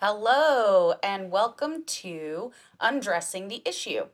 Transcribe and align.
Hello, 0.00 0.92
and 1.02 1.30
welcome 1.30 1.82
to 1.84 2.52
Undressing 2.82 3.48
the 3.48 3.62
Issue. 3.64 4.04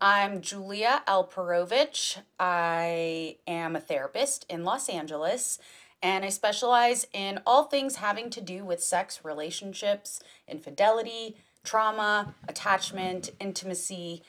I'm 0.00 0.40
Julia 0.40 1.04
Alperovich. 1.06 2.18
I 2.40 3.36
am 3.46 3.76
a 3.76 3.80
therapist 3.80 4.44
in 4.48 4.64
Los 4.64 4.88
Angeles, 4.88 5.60
and 6.02 6.24
I 6.24 6.30
specialize 6.30 7.06
in 7.12 7.38
all 7.46 7.62
things 7.62 7.94
having 7.94 8.28
to 8.30 8.40
do 8.40 8.64
with 8.64 8.82
sex, 8.82 9.20
relationships, 9.24 10.20
infidelity, 10.48 11.36
trauma, 11.62 12.34
attachment, 12.48 13.30
intimacy, 13.38 14.24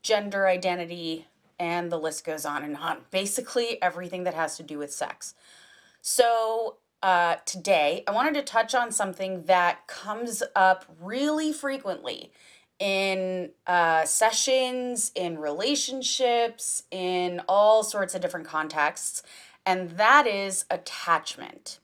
gender 0.00 0.46
identity, 0.46 1.26
and 1.60 1.92
the 1.92 1.98
list 1.98 2.24
goes 2.24 2.46
on 2.46 2.62
and 2.62 2.78
on. 2.78 3.00
Basically, 3.10 3.76
everything 3.82 4.24
that 4.24 4.32
has 4.32 4.56
to 4.56 4.62
do 4.62 4.78
with 4.78 4.94
sex. 4.94 5.34
So, 6.00 6.76
uh, 7.02 7.36
today 7.44 8.02
I 8.06 8.10
wanted 8.10 8.34
to 8.34 8.42
touch 8.42 8.74
on 8.74 8.90
something 8.92 9.44
that 9.44 9.86
comes 9.86 10.42
up 10.56 10.84
really 11.00 11.52
frequently 11.52 12.32
in 12.78 13.50
uh, 13.66 14.04
sessions, 14.04 15.10
in 15.14 15.38
relationships, 15.38 16.84
in 16.90 17.42
all 17.48 17.82
sorts 17.82 18.14
of 18.14 18.20
different 18.20 18.46
contexts, 18.46 19.22
and 19.66 19.90
that 19.90 20.26
is 20.26 20.64
attachment. 20.70 21.78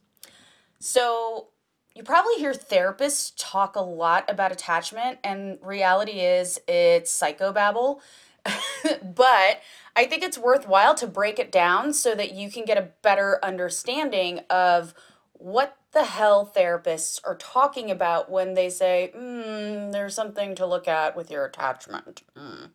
So, 0.79 1.49
you 1.95 2.03
probably 2.03 2.35
hear 2.35 2.53
therapists 2.53 3.33
talk 3.37 3.77
a 3.77 3.81
lot 3.81 4.29
about 4.29 4.51
attachment, 4.51 5.19
and 5.23 5.59
reality 5.63 6.21
is 6.21 6.61
it's 6.67 7.17
psychobabble. 7.17 8.01
but 9.03 9.61
I 9.97 10.05
think 10.07 10.23
it's 10.23 10.39
worthwhile 10.39 10.95
to 10.97 11.07
break 11.07 11.39
it 11.39 11.53
down 11.53 11.93
so 11.93 12.15
that 12.15 12.35
you 12.35 12.51
can 12.51 12.65
get 12.65 12.79
a 12.79 12.91
better 13.03 13.39
understanding 13.43 14.41
of 14.51 14.95
what 15.33 15.77
the 15.93 16.05
hell 16.05 16.51
therapists 16.55 17.21
are 17.25 17.37
talking 17.37 17.91
about 17.91 18.31
when 18.31 18.55
they 18.55 18.69
say, 18.69 19.13
mm, 19.17 19.93
there's 19.93 20.15
something 20.15 20.55
to 20.57 20.67
look 20.67 20.89
at 20.89 21.17
with 21.17 21.31
your 21.31 21.45
attachment. 21.45 22.23
Mm. 22.37 22.71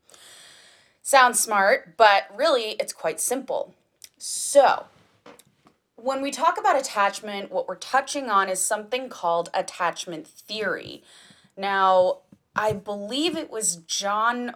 Sounds 1.02 1.40
smart, 1.40 1.98
but 1.98 2.24
really 2.36 2.72
it's 2.80 2.94
quite 2.94 3.20
simple. 3.20 3.74
So, 4.18 4.86
when 5.96 6.22
we 6.22 6.32
talk 6.32 6.58
about 6.58 6.80
attachment, 6.80 7.52
what 7.52 7.68
we're 7.68 7.76
touching 7.76 8.30
on 8.30 8.48
is 8.48 8.62
something 8.62 9.10
called 9.10 9.50
attachment 9.54 10.28
theory. 10.28 11.04
Now, 11.58 12.20
I 12.56 12.74
believe 12.74 13.36
it 13.36 13.50
was 13.50 13.78
John 13.78 14.56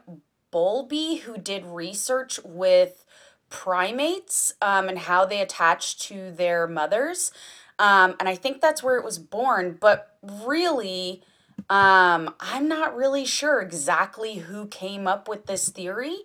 Bowlby 0.53 1.15
who 1.15 1.37
did 1.39 1.65
research 1.65 2.39
with 2.45 3.03
primates 3.49 4.53
um, 4.61 4.87
and 4.87 4.99
how 4.99 5.25
they 5.25 5.41
attach 5.41 5.97
to 6.07 6.31
their 6.31 6.67
mothers. 6.67 7.31
Um, 7.79 8.15
and 8.19 8.29
I 8.29 8.35
think 8.35 8.61
that's 8.61 8.83
where 8.83 8.97
it 8.97 9.03
was 9.03 9.17
born. 9.17 9.77
But 9.81 10.15
really, 10.21 11.23
um, 11.71 12.35
I'm 12.39 12.67
not 12.67 12.95
really 12.95 13.25
sure 13.25 13.61
exactly 13.61 14.35
who 14.35 14.67
came 14.67 15.07
up 15.07 15.27
with 15.27 15.47
this 15.47 15.69
theory. 15.69 16.17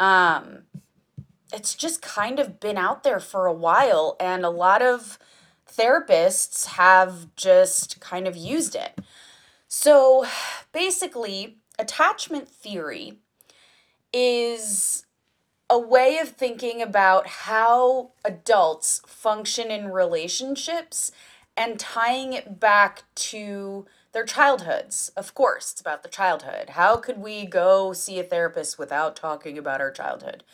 Um, 0.00 0.64
it's 1.52 1.76
just 1.76 2.02
kind 2.02 2.40
of 2.40 2.58
been 2.58 2.76
out 2.76 3.04
there 3.04 3.20
for 3.20 3.46
a 3.46 3.52
while, 3.52 4.16
and 4.18 4.44
a 4.44 4.50
lot 4.50 4.82
of 4.82 5.20
therapists 5.72 6.66
have 6.66 7.34
just 7.36 8.00
kind 8.00 8.26
of 8.26 8.36
used 8.36 8.74
it. 8.74 8.98
So 9.68 10.26
basically, 10.72 11.58
attachment 11.78 12.48
theory 12.48 13.20
is 14.12 15.04
a 15.70 15.78
way 15.78 16.18
of 16.18 16.30
thinking 16.30 16.80
about 16.80 17.26
how 17.26 18.10
adults 18.24 19.02
function 19.06 19.70
in 19.70 19.92
relationships 19.92 21.12
and 21.56 21.78
tying 21.78 22.32
it 22.32 22.58
back 22.58 23.02
to 23.14 23.86
their 24.12 24.24
childhoods. 24.24 25.10
Of 25.16 25.34
course, 25.34 25.72
it's 25.72 25.80
about 25.80 26.02
the 26.02 26.08
childhood. 26.08 26.70
How 26.70 26.96
could 26.96 27.18
we 27.18 27.44
go 27.44 27.92
see 27.92 28.18
a 28.18 28.24
therapist 28.24 28.78
without 28.78 29.16
talking 29.16 29.58
about 29.58 29.80
our 29.80 29.90
childhood? 29.90 30.44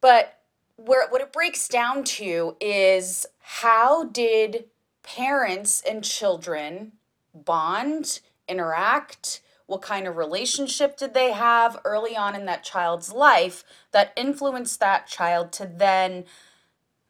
But 0.00 0.38
where 0.76 1.08
what 1.08 1.20
it 1.20 1.32
breaks 1.32 1.68
down 1.68 2.04
to 2.04 2.56
is 2.60 3.26
how 3.40 4.04
did 4.04 4.64
parents 5.02 5.82
and 5.88 6.02
children 6.02 6.92
bond, 7.34 8.20
interact, 8.48 9.40
what 9.66 9.82
kind 9.82 10.06
of 10.06 10.16
relationship 10.16 10.96
did 10.96 11.14
they 11.14 11.32
have 11.32 11.80
early 11.84 12.16
on 12.16 12.34
in 12.34 12.44
that 12.46 12.64
child's 12.64 13.12
life 13.12 13.64
that 13.92 14.12
influenced 14.16 14.80
that 14.80 15.06
child 15.06 15.52
to 15.52 15.66
then 15.66 16.24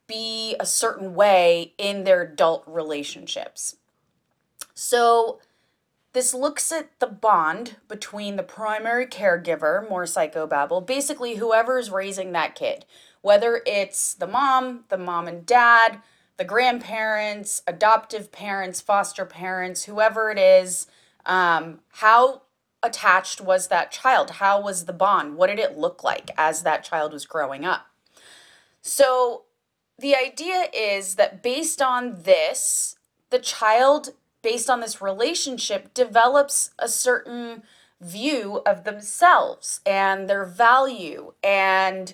be 0.07 0.55
a 0.59 0.65
certain 0.65 1.15
way 1.15 1.73
in 1.77 2.03
their 2.03 2.21
adult 2.21 2.63
relationships. 2.67 3.77
So, 4.73 5.39
this 6.13 6.33
looks 6.33 6.71
at 6.71 6.97
the 6.99 7.07
bond 7.07 7.75
between 7.89 8.37
the 8.37 8.43
primary 8.43 9.05
caregiver, 9.05 9.89
more 9.89 10.05
psychobabble, 10.05 10.85
basically 10.85 11.35
whoever's 11.35 11.91
raising 11.91 12.31
that 12.31 12.55
kid, 12.55 12.85
whether 13.21 13.61
it's 13.65 14.13
the 14.13 14.27
mom, 14.27 14.85
the 14.87 14.97
mom 14.97 15.27
and 15.27 15.45
dad, 15.45 15.99
the 16.37 16.45
grandparents, 16.45 17.61
adoptive 17.67 18.31
parents, 18.31 18.79
foster 18.79 19.25
parents, 19.25 19.83
whoever 19.83 20.31
it 20.31 20.37
is, 20.37 20.87
um, 21.25 21.79
how 21.89 22.43
attached 22.85 23.41
was 23.41 23.67
that 23.67 23.91
child? 23.91 24.31
How 24.31 24.61
was 24.61 24.85
the 24.85 24.93
bond? 24.93 25.35
What 25.35 25.47
did 25.47 25.59
it 25.59 25.77
look 25.77 26.03
like 26.03 26.31
as 26.37 26.63
that 26.63 26.83
child 26.83 27.13
was 27.13 27.25
growing 27.25 27.65
up? 27.65 27.87
So, 28.81 29.43
the 29.97 30.15
idea 30.15 30.67
is 30.73 31.15
that 31.15 31.41
based 31.41 31.81
on 31.81 32.21
this, 32.23 32.97
the 33.29 33.39
child, 33.39 34.09
based 34.41 34.69
on 34.69 34.81
this 34.81 35.01
relationship, 35.01 35.93
develops 35.93 36.71
a 36.77 36.87
certain 36.87 37.63
view 38.01 38.61
of 38.65 38.83
themselves 38.83 39.79
and 39.85 40.29
their 40.29 40.45
value. 40.45 41.33
And 41.43 42.13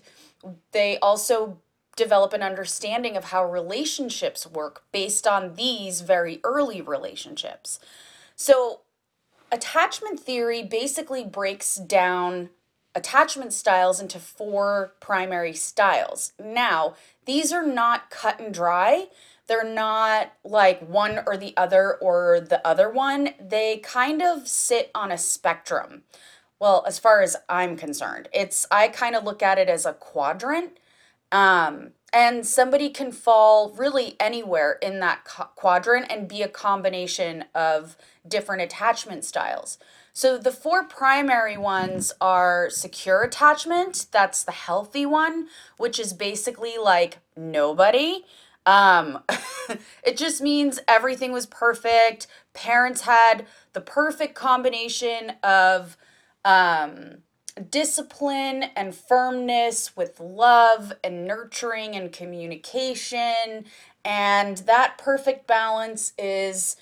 they 0.72 0.98
also 1.00 1.60
develop 1.96 2.34
an 2.34 2.44
understanding 2.44 3.18
of 3.18 3.26
how 3.26 3.46
relationships 3.46 4.48
work 4.48 4.84
based 4.92 5.28
on 5.28 5.56
these 5.56 6.02
very 6.02 6.40
early 6.44 6.82
relationships. 6.82 7.80
So, 8.36 8.82
attachment 9.52 10.20
theory 10.20 10.64
basically 10.64 11.24
breaks 11.24 11.76
down 11.76 12.50
attachment 12.96 13.54
styles 13.54 14.00
into 14.00 14.20
four 14.20 14.94
primary 15.00 15.54
styles. 15.54 16.34
Now, 16.40 16.96
these 17.26 17.52
are 17.52 17.66
not 17.66 18.10
cut 18.10 18.40
and 18.40 18.54
dry. 18.54 19.08
They're 19.48 19.64
not 19.64 20.34
like 20.44 20.82
one 20.82 21.22
or 21.26 21.38
the 21.38 21.56
other 21.58 21.96
or 21.96 22.40
the 22.40 22.66
other 22.66 22.90
one. 22.90 23.30
They 23.40 23.78
kind 23.78 24.22
of 24.22 24.48
sit 24.48 24.92
on 24.96 25.12
a 25.12 25.18
spectrum. 25.18 26.04
Well, 26.60 26.84
as 26.88 27.00
far 27.00 27.22
as 27.22 27.36
I'm 27.50 27.76
concerned, 27.76 28.30
it's 28.34 28.68
I 28.70 28.88
kind 28.88 29.16
of 29.16 29.24
look 29.24 29.42
at 29.42 29.58
it 29.58 29.68
as 29.68 29.86
a 29.86 29.94
quadrant. 29.94 30.78
Um, 31.32 31.92
and 32.14 32.46
somebody 32.46 32.90
can 32.90 33.12
fall 33.12 33.72
really 33.72 34.16
anywhere 34.20 34.78
in 34.82 35.00
that 35.00 35.24
quadrant 35.56 36.08
and 36.10 36.28
be 36.28 36.42
a 36.42 36.48
combination 36.48 37.46
of 37.56 37.96
different 38.28 38.62
attachment 38.62 39.24
styles. 39.24 39.78
So 40.14 40.38
the 40.38 40.52
four 40.52 40.84
primary 40.84 41.58
ones 41.58 42.12
are 42.20 42.70
secure 42.70 43.24
attachment, 43.24 44.08
that's 44.12 44.44
the 44.44 44.52
healthy 44.52 45.06
one, 45.06 45.48
which 45.78 46.00
is 46.00 46.12
basically 46.12 46.78
like 46.78 47.20
nobody. 47.38 48.26
Um 48.66 49.24
it 50.04 50.18
just 50.18 50.42
means 50.42 50.82
everything 50.88 51.32
was 51.32 51.46
perfect. 51.46 52.28
Parents 52.54 53.02
had 53.02 53.46
the 53.72 53.82
perfect 53.82 54.36
combination 54.36 55.34
of 55.44 55.96
um 56.44 57.20
discipline 57.70 58.64
and 58.76 58.96
firmness 58.96 59.96
with 59.96 60.20
love 60.20 60.94
and 61.04 61.28
nurturing 61.28 61.96
and 61.96 62.12
communication 62.12 63.66
and 64.04 64.58
that 64.60 64.98
perfect 64.98 65.48
balance 65.48 66.14
is 66.18 66.76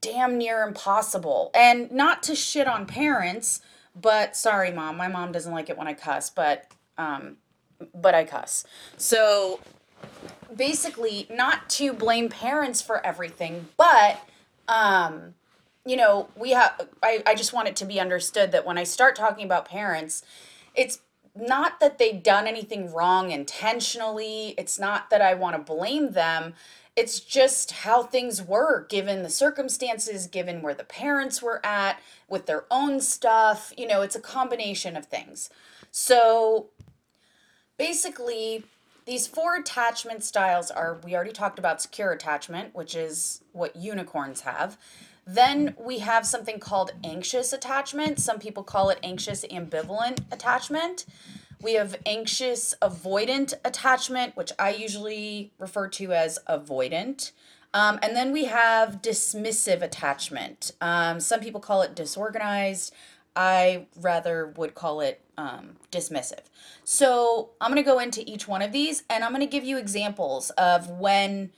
damn 0.00 0.36
near 0.36 0.62
impossible. 0.62 1.50
And 1.54 1.90
not 1.90 2.22
to 2.24 2.34
shit 2.34 2.66
on 2.66 2.86
parents, 2.86 3.60
but 3.94 4.36
sorry 4.36 4.72
mom, 4.72 4.96
my 4.96 5.08
mom 5.08 5.32
doesn't 5.32 5.52
like 5.52 5.70
it 5.70 5.78
when 5.78 5.86
I 5.86 5.94
cuss, 5.94 6.30
but 6.30 6.66
um 6.98 7.36
but 7.94 8.14
I 8.14 8.24
cuss. 8.24 8.64
So 8.96 9.60
basically 10.54 11.26
not 11.30 11.68
to 11.70 11.92
blame 11.92 12.28
parents 12.28 12.82
for 12.82 13.04
everything, 13.04 13.68
but 13.76 14.20
um 14.68 15.34
you 15.84 15.96
know, 15.96 16.28
we 16.36 16.50
have 16.50 16.88
I 17.02 17.22
I 17.26 17.34
just 17.34 17.52
want 17.52 17.68
it 17.68 17.76
to 17.76 17.84
be 17.84 18.00
understood 18.00 18.52
that 18.52 18.66
when 18.66 18.78
I 18.78 18.84
start 18.84 19.16
talking 19.16 19.44
about 19.44 19.68
parents, 19.68 20.22
it's 20.74 21.00
not 21.36 21.80
that 21.80 21.98
they've 21.98 22.22
done 22.22 22.46
anything 22.46 22.92
wrong 22.92 23.30
intentionally. 23.30 24.54
It's 24.56 24.78
not 24.78 25.10
that 25.10 25.20
I 25.20 25.34
want 25.34 25.56
to 25.56 25.62
blame 25.62 26.12
them 26.12 26.54
it's 26.96 27.18
just 27.18 27.72
how 27.72 28.04
things 28.04 28.40
were 28.40 28.86
given 28.86 29.22
the 29.22 29.30
circumstances, 29.30 30.28
given 30.28 30.62
where 30.62 30.74
the 30.74 30.84
parents 30.84 31.42
were 31.42 31.64
at 31.66 32.00
with 32.28 32.46
their 32.46 32.64
own 32.70 33.00
stuff. 33.00 33.72
You 33.76 33.88
know, 33.88 34.02
it's 34.02 34.14
a 34.14 34.20
combination 34.20 34.96
of 34.96 35.06
things. 35.06 35.50
So 35.90 36.68
basically, 37.78 38.64
these 39.06 39.26
four 39.26 39.56
attachment 39.56 40.22
styles 40.22 40.70
are 40.70 40.98
we 41.04 41.16
already 41.16 41.32
talked 41.32 41.58
about 41.58 41.82
secure 41.82 42.12
attachment, 42.12 42.74
which 42.74 42.94
is 42.94 43.42
what 43.52 43.74
unicorns 43.74 44.42
have. 44.42 44.78
Then 45.26 45.74
we 45.78 45.98
have 45.98 46.26
something 46.26 46.58
called 46.58 46.92
anxious 47.02 47.52
attachment. 47.52 48.20
Some 48.20 48.38
people 48.38 48.62
call 48.62 48.90
it 48.90 48.98
anxious 49.02 49.44
ambivalent 49.46 50.20
attachment. 50.30 51.06
We 51.62 51.74
have 51.74 51.96
anxious 52.04 52.74
avoidant 52.82 53.54
attachment, 53.64 54.36
which 54.36 54.52
I 54.58 54.70
usually 54.70 55.52
refer 55.58 55.88
to 55.88 56.12
as 56.12 56.38
avoidant. 56.48 57.32
Um, 57.72 57.98
and 58.02 58.14
then 58.14 58.32
we 58.32 58.44
have 58.44 59.02
dismissive 59.02 59.82
attachment. 59.82 60.72
Um, 60.80 61.20
some 61.20 61.40
people 61.40 61.60
call 61.60 61.82
it 61.82 61.94
disorganized. 61.94 62.92
I 63.34 63.86
rather 64.00 64.46
would 64.56 64.74
call 64.74 65.00
it 65.00 65.20
um, 65.36 65.76
dismissive. 65.90 66.44
So 66.84 67.50
I'm 67.60 67.72
going 67.72 67.82
to 67.82 67.90
go 67.90 67.98
into 67.98 68.22
each 68.30 68.46
one 68.46 68.62
of 68.62 68.70
these 68.70 69.02
and 69.10 69.24
I'm 69.24 69.30
going 69.30 69.40
to 69.40 69.46
give 69.46 69.64
you 69.64 69.76
examples 69.76 70.50
of 70.50 70.88
when, 70.88 71.50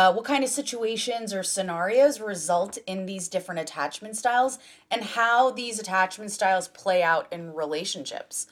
uh, 0.00 0.10
what 0.10 0.24
kind 0.24 0.42
of 0.42 0.48
situations 0.48 1.34
or 1.34 1.42
scenarios 1.42 2.22
result 2.22 2.78
in 2.86 3.04
these 3.04 3.28
different 3.28 3.60
attachment 3.60 4.16
styles 4.16 4.58
and 4.90 5.02
how 5.02 5.50
these 5.50 5.78
attachment 5.78 6.30
styles 6.30 6.68
play 6.68 7.02
out 7.02 7.30
in 7.30 7.52
relationships. 7.52 8.46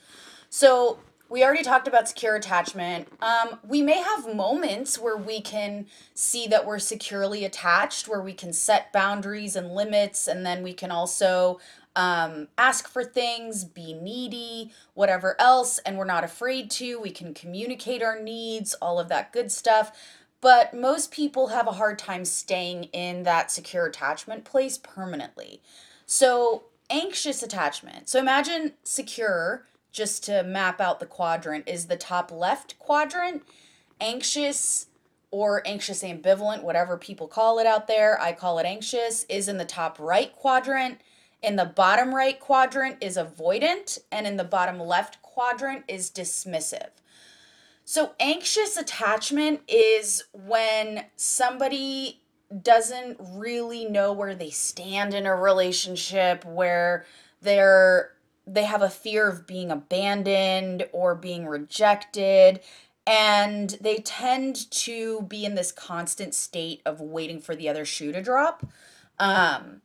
So 0.51 0.99
we 1.27 1.43
already 1.43 1.63
talked 1.63 1.87
about 1.87 2.07
secure 2.07 2.35
attachment. 2.35 3.07
Um, 3.19 3.57
we 3.67 3.81
may 3.81 3.99
have 3.99 4.35
moments 4.35 4.99
where 4.99 5.17
we 5.17 5.41
can 5.41 5.87
see 6.13 6.45
that 6.45 6.67
we're 6.67 6.77
securely 6.77 7.43
attached, 7.45 8.07
where 8.07 8.21
we 8.21 8.33
can 8.33 8.53
set 8.53 8.93
boundaries 8.93 9.55
and 9.55 9.73
limits, 9.73 10.27
and 10.27 10.45
then 10.45 10.61
we 10.61 10.73
can 10.73 10.91
also 10.91 11.59
um, 11.95 12.47
ask 12.59 12.87
for 12.87 13.03
things, 13.03 13.65
be 13.65 13.93
needy, 13.93 14.71
whatever 14.93 15.35
else, 15.39 15.79
and 15.79 15.97
we're 15.97 16.05
not 16.05 16.23
afraid 16.23 16.69
to. 16.71 16.99
We 17.01 17.09
can 17.09 17.33
communicate 17.33 18.03
our 18.03 18.19
needs, 18.21 18.75
all 18.75 18.99
of 18.99 19.09
that 19.09 19.33
good 19.33 19.51
stuff. 19.51 19.91
But 20.41 20.73
most 20.73 21.11
people 21.11 21.47
have 21.47 21.67
a 21.67 21.73
hard 21.73 21.99
time 21.99 22.23
staying 22.25 22.85
in 22.85 23.23
that 23.23 23.51
secure 23.51 23.85
attachment 23.85 24.45
place 24.45 24.77
permanently. 24.77 25.61
So, 26.05 26.63
anxious 26.89 27.43
attachment. 27.43 28.09
So, 28.09 28.19
imagine 28.19 28.73
secure 28.83 29.65
just 29.91 30.23
to 30.25 30.43
map 30.43 30.79
out 30.79 30.99
the 30.99 31.05
quadrant, 31.05 31.67
is 31.67 31.87
the 31.87 31.97
top 31.97 32.31
left 32.31 32.77
quadrant 32.79 33.43
anxious 34.01 34.87
or 35.31 35.61
anxious 35.65 36.03
ambivalent, 36.03 36.63
whatever 36.63 36.97
people 36.97 37.27
call 37.27 37.59
it 37.59 37.67
out 37.67 37.87
there. 37.87 38.19
I 38.19 38.33
call 38.33 38.59
it 38.59 38.65
anxious, 38.65 39.25
is 39.25 39.47
in 39.47 39.57
the 39.57 39.65
top 39.65 39.99
right 39.99 40.35
quadrant. 40.35 41.01
In 41.41 41.55
the 41.55 41.65
bottom 41.65 42.15
right 42.15 42.39
quadrant 42.39 42.97
is 43.01 43.15
avoidant, 43.15 43.99
and 44.11 44.25
in 44.25 44.37
the 44.37 44.43
bottom 44.43 44.79
left 44.79 45.21
quadrant 45.21 45.85
is 45.87 46.09
dismissive. 46.09 46.89
So, 47.91 48.11
anxious 48.19 48.77
attachment 48.77 49.61
is 49.67 50.25
when 50.31 51.05
somebody 51.15 52.21
doesn't 52.61 53.17
really 53.19 53.85
know 53.85 54.13
where 54.13 54.35
they 54.35 54.51
stand 54.51 55.15
in 55.15 55.25
a 55.25 55.35
relationship, 55.35 56.45
where 56.45 57.07
they're 57.41 58.11
they 58.45 58.65
have 58.65 58.83
a 58.83 58.91
fear 58.91 59.27
of 59.27 59.47
being 59.47 59.71
abandoned 59.71 60.87
or 60.91 61.15
being 61.15 61.47
rejected 61.47 62.59
and 63.07 63.75
they 63.81 63.97
tend 63.97 64.69
to 64.69 65.23
be 65.23 65.43
in 65.43 65.55
this 65.55 65.71
constant 65.71 66.35
state 66.35 66.83
of 66.85 67.01
waiting 67.01 67.41
for 67.41 67.55
the 67.55 67.67
other 67.67 67.85
shoe 67.85 68.11
to 68.11 68.21
drop. 68.21 68.67
Um, 69.17 69.81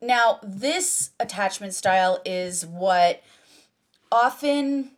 now 0.00 0.38
this 0.42 1.10
attachment 1.20 1.74
style 1.74 2.22
is 2.24 2.64
what 2.64 3.22
often 4.10 4.92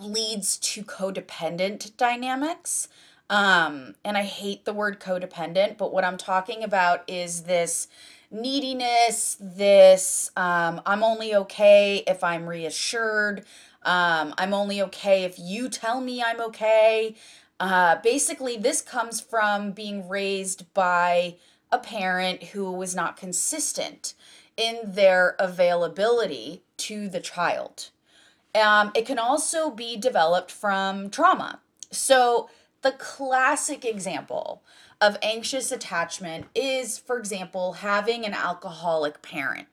leads 0.00 0.56
to 0.58 0.82
codependent 0.82 1.96
dynamics 1.96 2.88
um, 3.28 3.94
and 4.04 4.16
i 4.16 4.22
hate 4.22 4.64
the 4.64 4.72
word 4.72 5.00
codependent 5.00 5.76
but 5.76 5.92
what 5.92 6.04
i'm 6.04 6.16
talking 6.16 6.62
about 6.62 7.02
is 7.08 7.42
this 7.42 7.88
neediness, 8.30 9.36
this 9.40 10.30
um, 10.36 10.80
I'm 10.86 11.02
only 11.02 11.34
okay 11.34 12.02
if 12.06 12.22
I'm 12.22 12.48
reassured, 12.48 13.44
um, 13.82 14.34
I'm 14.38 14.52
only 14.52 14.82
okay 14.82 15.24
if 15.24 15.38
you 15.38 15.68
tell 15.68 16.00
me 16.00 16.22
I'm 16.22 16.40
okay. 16.40 17.14
Uh, 17.58 17.96
basically, 18.02 18.56
this 18.56 18.82
comes 18.82 19.20
from 19.20 19.72
being 19.72 20.08
raised 20.08 20.72
by 20.74 21.36
a 21.72 21.78
parent 21.78 22.42
who 22.44 22.70
was 22.70 22.94
not 22.94 23.16
consistent 23.16 24.14
in 24.56 24.78
their 24.84 25.36
availability 25.38 26.62
to 26.78 27.08
the 27.08 27.20
child. 27.20 27.90
Um, 28.56 28.90
it 28.94 29.06
can 29.06 29.18
also 29.18 29.70
be 29.70 29.96
developed 29.96 30.50
from 30.50 31.10
trauma. 31.10 31.60
So, 31.90 32.48
the 32.82 32.92
classic 32.92 33.84
example 33.84 34.62
of 35.00 35.18
anxious 35.22 35.70
attachment 35.72 36.46
is, 36.54 36.98
for 36.98 37.18
example, 37.18 37.74
having 37.74 38.24
an 38.24 38.32
alcoholic 38.32 39.22
parent. 39.22 39.68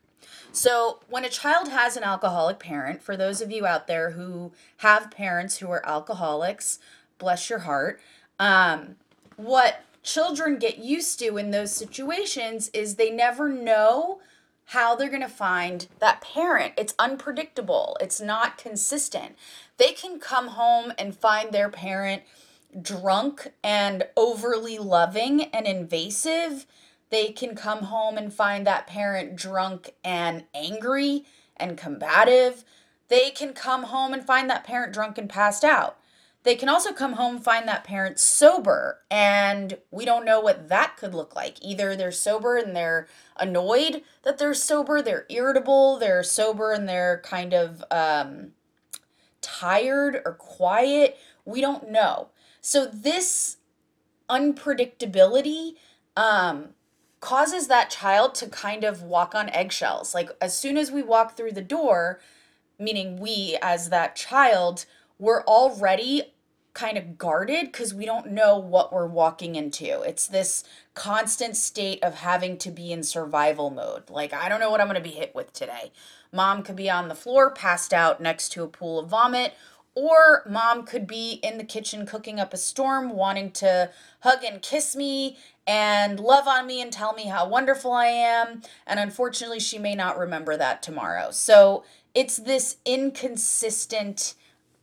So, 0.52 1.00
when 1.10 1.26
a 1.26 1.30
child 1.30 1.70
has 1.70 1.96
an 1.98 2.04
alcoholic 2.04 2.60
parent, 2.60 3.02
for 3.02 3.16
those 3.18 3.42
of 3.42 3.52
you 3.52 3.66
out 3.66 3.88
there 3.88 4.12
who 4.12 4.52
have 4.78 5.12
parents 5.12 5.58
who 5.58 5.72
are 5.72 5.86
alcoholics, 5.86 6.80
bless 7.18 7.50
your 7.50 7.60
heart, 7.60 8.00
um, 8.40 8.96
what 9.38 9.82
children 10.04 10.60
get 10.60 10.78
used 10.78 11.18
to 11.20 11.38
in 11.38 11.52
those 11.52 11.74
situations 11.74 12.70
is 12.74 12.96
they 12.96 13.10
never 13.10 13.50
know 13.50 14.20
how 14.66 14.96
they're 14.96 15.10
going 15.10 15.22
to 15.22 15.28
find 15.28 15.88
that 16.00 16.22
parent. 16.22 16.74
It's 16.78 16.96
unpredictable, 16.98 17.98
it's 18.00 18.22
not 18.22 18.58
consistent. 18.58 19.36
They 19.78 19.92
can 19.92 20.20
come 20.20 20.50
home 20.50 20.94
and 20.98 21.16
find 21.16 21.52
their 21.52 21.70
parent 21.70 22.24
drunk 22.82 23.52
and 23.64 24.04
overly 24.18 24.80
loving 24.80 25.44
and 25.44 25.68
invasive, 25.68 26.66
they 27.14 27.32
can 27.32 27.54
come 27.54 27.84
home 27.84 28.18
and 28.18 28.34
find 28.34 28.66
that 28.66 28.88
parent 28.88 29.36
drunk 29.36 29.94
and 30.04 30.46
angry 30.56 31.26
and 31.56 31.78
combative. 31.78 32.66
They 33.08 33.30
can 33.30 33.54
come 33.54 33.84
home 33.84 34.16
and 34.16 34.26
find 34.26 34.50
that 34.50 34.64
parent 34.64 34.94
drunk 34.94 35.20
and 35.20 35.30
passed 35.30 35.64
out. 35.64 36.00
They 36.44 36.56
can 36.56 36.68
also 36.68 36.92
come 36.92 37.14
home 37.14 37.40
find 37.40 37.68
that 37.68 37.86
parent 37.86 38.20
sober, 38.20 39.00
and 39.10 39.78
we 39.92 40.04
don't 40.04 40.26
know 40.26 40.42
what 40.42 40.68
that 40.68 40.98
could 40.98 41.14
look 41.14 41.36
like. 41.36 41.58
Either 41.62 41.96
they're 41.96 42.12
sober 42.12 42.58
and 42.58 42.76
they're 42.76 43.08
annoyed 43.38 44.04
that 44.24 44.38
they're 44.38 44.54
sober, 44.54 45.02
they're 45.02 45.26
irritable, 45.30 45.98
they're 45.98 46.24
sober 46.24 46.74
and 46.74 46.88
they're 46.88 47.22
kind 47.24 47.54
of 47.54 47.84
um, 47.90 48.52
tired 49.40 50.22
or 50.26 50.34
quiet. 50.34 51.18
We 51.46 51.62
don't 51.62 51.90
know. 51.90 52.30
So 52.60 52.86
this 52.86 53.58
unpredictability 54.30 55.76
um, 56.18 56.70
causes 57.22 57.68
that 57.68 57.90
child 57.90 58.36
to 58.36 58.48
kind 58.48 58.84
of 58.84 59.02
walk 59.02 59.34
on 59.34 59.50
eggshells. 59.50 60.14
Like 60.14 60.30
as 60.42 60.58
soon 60.58 60.78
as 60.78 60.92
we 60.92 61.02
walk 61.02 61.38
through 61.38 61.54
the 61.54 61.62
door, 61.62 62.20
meaning 62.78 63.18
we 63.18 63.58
as 63.62 63.90
that 63.90 64.18
child, 64.18 64.86
we're 65.20 65.44
already 65.44 66.33
kind 66.74 66.98
of 66.98 67.18
guarded 67.18 67.66
because 67.66 67.94
we 67.94 68.06
don't 68.06 68.32
know 68.32 68.58
what 68.58 68.92
we're 68.92 69.08
walking 69.08 69.56
into. 69.56 70.02
It's 70.02 70.28
this 70.28 70.64
constant 70.96 71.56
state 71.56 72.04
of 72.04 72.16
having 72.16 72.58
to 72.60 72.72
be 72.72 72.92
in 72.92 73.04
survival 73.04 73.70
mode. 73.70 74.10
Like, 74.10 74.34
I 74.34 74.50
don't 74.50 74.60
know 74.60 74.72
what 74.72 74.82
I'm 74.82 74.88
going 74.88 74.96
to 74.96 75.02
be 75.02 75.16
hit 75.16 75.36
with 75.36 75.54
today. 75.54 75.92
Mom 76.32 76.64
could 76.64 76.76
be 76.76 76.90
on 76.90 77.10
the 77.10 77.16
floor, 77.16 77.52
passed 77.52 77.94
out 77.94 78.20
next 78.20 78.50
to 78.54 78.64
a 78.64 78.68
pool 78.68 79.00
of 79.00 79.10
vomit, 79.10 79.54
or 79.96 80.44
mom 80.50 80.84
could 80.84 81.06
be 81.06 81.34
in 81.44 81.60
the 81.60 81.64
kitchen 81.64 82.08
cooking 82.08 82.40
up 82.40 82.54
a 82.54 82.58
storm, 82.58 83.12
wanting 83.12 83.52
to 83.52 83.92
hug 84.22 84.44
and 84.44 84.62
kiss 84.62 84.96
me 84.96 85.38
and 85.68 86.20
love 86.20 86.48
on 86.48 86.66
me 86.66 86.82
and 86.82 86.92
tell 86.92 87.14
me 87.14 87.26
how 87.26 87.48
wonderful 87.48 87.92
I 87.92 88.08
am. 88.08 88.64
And 88.88 89.00
unfortunately, 89.00 89.60
she 89.60 89.78
may 89.78 89.94
not 89.94 90.18
remember 90.18 90.58
that 90.58 90.82
tomorrow. 90.82 91.30
So 91.30 91.84
it's 92.16 92.38
this 92.38 92.78
inconsistent 92.86 94.34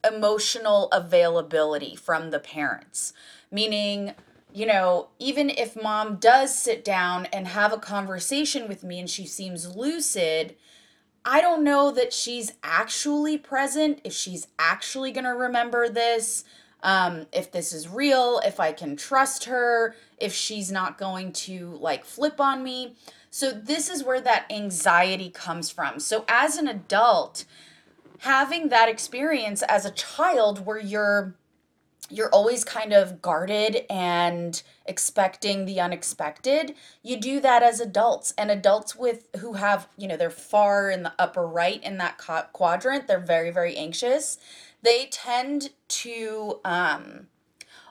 emotional 0.04 0.88
availability 0.92 1.94
from 1.96 2.30
the 2.30 2.38
parents, 2.38 3.12
meaning, 3.50 4.14
you 4.52 4.66
know, 4.66 5.08
even 5.18 5.50
if 5.50 5.80
mom 5.80 6.16
does 6.16 6.56
sit 6.56 6.84
down 6.84 7.26
and 7.26 7.48
have 7.48 7.72
a 7.72 7.78
conversation 7.78 8.68
with 8.68 8.82
me 8.82 8.98
and 8.98 9.10
she 9.10 9.26
seems 9.26 9.76
lucid, 9.76 10.56
I 11.24 11.40
don't 11.40 11.62
know 11.62 11.90
that 11.90 12.12
she's 12.12 12.52
actually 12.62 13.36
present, 13.36 14.00
if 14.04 14.12
she's 14.12 14.46
actually 14.58 15.12
going 15.12 15.24
to 15.24 15.30
remember 15.30 15.88
this, 15.88 16.44
um, 16.82 17.26
if 17.32 17.52
this 17.52 17.72
is 17.72 17.88
real, 17.88 18.40
if 18.44 18.58
I 18.58 18.72
can 18.72 18.96
trust 18.96 19.44
her, 19.44 19.94
if 20.18 20.32
she's 20.32 20.72
not 20.72 20.98
going 20.98 21.32
to 21.32 21.76
like 21.80 22.04
flip 22.04 22.40
on 22.40 22.64
me. 22.64 22.94
So, 23.30 23.52
this 23.52 23.88
is 23.88 24.02
where 24.02 24.20
that 24.22 24.50
anxiety 24.50 25.30
comes 25.30 25.70
from. 25.70 26.00
So, 26.00 26.24
as 26.26 26.56
an 26.56 26.66
adult, 26.66 27.44
having 28.20 28.68
that 28.68 28.88
experience 28.88 29.62
as 29.62 29.84
a 29.84 29.90
child 29.90 30.64
where 30.66 30.78
you're 30.78 31.34
you're 32.12 32.30
always 32.30 32.64
kind 32.64 32.92
of 32.92 33.22
guarded 33.22 33.84
and 33.88 34.64
expecting 34.84 35.64
the 35.64 35.80
unexpected 35.80 36.74
you 37.02 37.20
do 37.20 37.38
that 37.40 37.62
as 37.62 37.78
adults. 37.78 38.34
And 38.36 38.50
adults 38.50 38.96
with 38.96 39.28
who 39.38 39.54
have 39.54 39.88
you 39.96 40.08
know 40.08 40.16
they're 40.16 40.30
far 40.30 40.90
in 40.90 41.02
the 41.02 41.12
upper 41.18 41.46
right 41.46 41.82
in 41.82 41.98
that 41.98 42.18
quadrant 42.52 43.06
they're 43.06 43.20
very 43.20 43.50
very 43.50 43.76
anxious 43.76 44.38
they 44.82 45.06
tend 45.06 45.70
to 45.88 46.60
um 46.64 47.26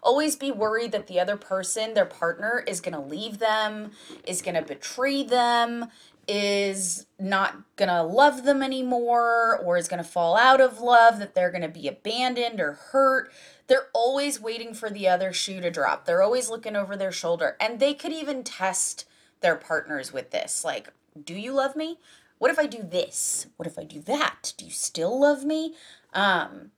always 0.02 0.36
be 0.36 0.52
worried 0.52 0.92
that 0.92 1.08
the 1.08 1.20
other 1.20 1.38
person, 1.38 1.94
their 1.94 2.06
partner, 2.06 2.64
is 2.68 2.82
going 2.82 2.94
to 2.94 3.02
leave 3.02 3.40
them, 3.40 3.92
is 4.26 4.42
going 4.42 4.56
to 4.56 4.62
betray 4.62 5.24
them, 5.24 5.88
is 6.30 7.08
not 7.18 7.76
to 7.90 8.04
love 8.04 8.44
them 8.44 8.62
anymore, 8.62 9.58
or 9.58 9.78
is 9.78 9.88
to 9.98 10.08
fall 10.08 10.38
out 10.38 10.62
of 10.62 10.80
love, 10.80 11.18
that 11.18 11.34
they're 11.34 11.52
to 11.64 11.68
be 11.68 11.88
abandoned 11.88 12.62
or 12.62 12.74
hurt. 12.74 13.32
They're 13.66 13.88
always 13.94 14.40
waiting 14.40 14.76
for 14.76 14.92
the 14.92 15.08
other 15.08 15.34
shoe 15.34 15.60
to 15.60 15.72
drop. 15.72 16.06
They're 16.06 16.22
always 16.22 16.50
looking 16.50 16.76
over 16.76 16.96
their 16.96 17.12
shoulder. 17.12 17.58
And 17.60 17.80
they 17.80 17.96
could 17.96 18.14
even 18.14 18.44
test 18.44 19.06
their 19.42 19.56
partners 19.56 20.14
with 20.14 20.30
this. 20.30 20.64
Like, 20.64 20.94
do 21.22 21.34
you 21.34 21.52
love 21.52 21.76
me? 21.76 21.98
What 22.38 22.52
if 22.52 22.60
I 22.60 22.68
do 22.68 22.84
this? 22.84 23.48
What 23.58 23.68
if 23.68 23.80
I 23.80 23.84
do 23.84 24.00
that? 24.02 24.54
Do 24.56 24.66
you 24.66 24.72
still 24.72 25.20
love 25.20 25.44
me? 25.44 25.74
Um, 26.14 26.72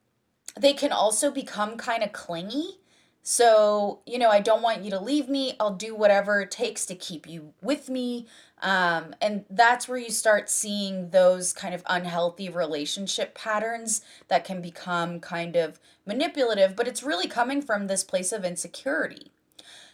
they 0.58 0.72
can 0.72 0.92
also 0.92 1.30
become 1.30 1.76
kind 1.76 2.02
of 2.02 2.12
clingy. 2.12 2.78
So, 3.22 4.00
you 4.04 4.18
know, 4.18 4.30
I 4.30 4.40
don't 4.40 4.62
want 4.62 4.82
you 4.82 4.90
to 4.90 5.00
leave 5.00 5.28
me. 5.28 5.54
I'll 5.60 5.74
do 5.74 5.94
whatever 5.94 6.40
it 6.40 6.50
takes 6.50 6.84
to 6.86 6.96
keep 6.96 7.28
you 7.28 7.54
with 7.62 7.88
me. 7.88 8.26
Um, 8.62 9.16
and 9.20 9.44
that's 9.50 9.88
where 9.88 9.98
you 9.98 10.10
start 10.10 10.48
seeing 10.48 11.10
those 11.10 11.52
kind 11.52 11.74
of 11.74 11.82
unhealthy 11.86 12.48
relationship 12.48 13.34
patterns 13.34 14.02
that 14.28 14.44
can 14.44 14.62
become 14.62 15.18
kind 15.18 15.56
of 15.56 15.80
manipulative, 16.06 16.76
but 16.76 16.86
it's 16.86 17.02
really 17.02 17.26
coming 17.26 17.60
from 17.60 17.88
this 17.88 18.04
place 18.04 18.30
of 18.30 18.44
insecurity. 18.44 19.32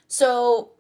So, 0.07 0.71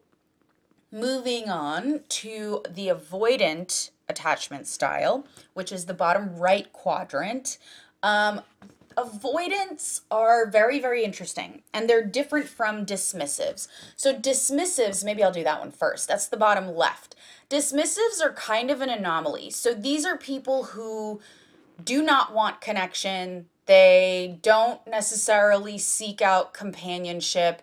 moving 0.92 1.48
on 1.48 2.00
to 2.08 2.62
the 2.68 2.88
avoidant 2.88 3.90
attachment 4.08 4.66
style, 4.66 5.26
which 5.54 5.72
is 5.72 5.86
the 5.86 5.94
bottom 5.94 6.36
right 6.36 6.70
quadrant. 6.72 7.58
Um, 8.02 8.42
avoidants 8.98 10.02
are 10.10 10.50
very, 10.50 10.80
very 10.80 11.04
interesting 11.04 11.62
and 11.72 11.88
they're 11.88 12.04
different 12.04 12.48
from 12.48 12.84
dismissives. 12.84 13.68
So, 13.96 14.14
dismissives, 14.14 15.04
maybe 15.04 15.22
I'll 15.22 15.32
do 15.32 15.44
that 15.44 15.60
one 15.60 15.70
first. 15.70 16.08
That's 16.08 16.26
the 16.26 16.36
bottom 16.36 16.74
left. 16.74 17.14
Dismissives 17.50 18.22
are 18.22 18.32
kind 18.32 18.70
of 18.70 18.80
an 18.80 18.90
anomaly. 18.90 19.50
So, 19.50 19.72
these 19.72 20.04
are 20.04 20.18
people 20.18 20.64
who 20.64 21.20
do 21.82 22.02
not 22.02 22.34
want 22.34 22.60
connection, 22.60 23.46
they 23.66 24.38
don't 24.42 24.84
necessarily 24.86 25.76
seek 25.78 26.22
out 26.22 26.54
companionship. 26.54 27.62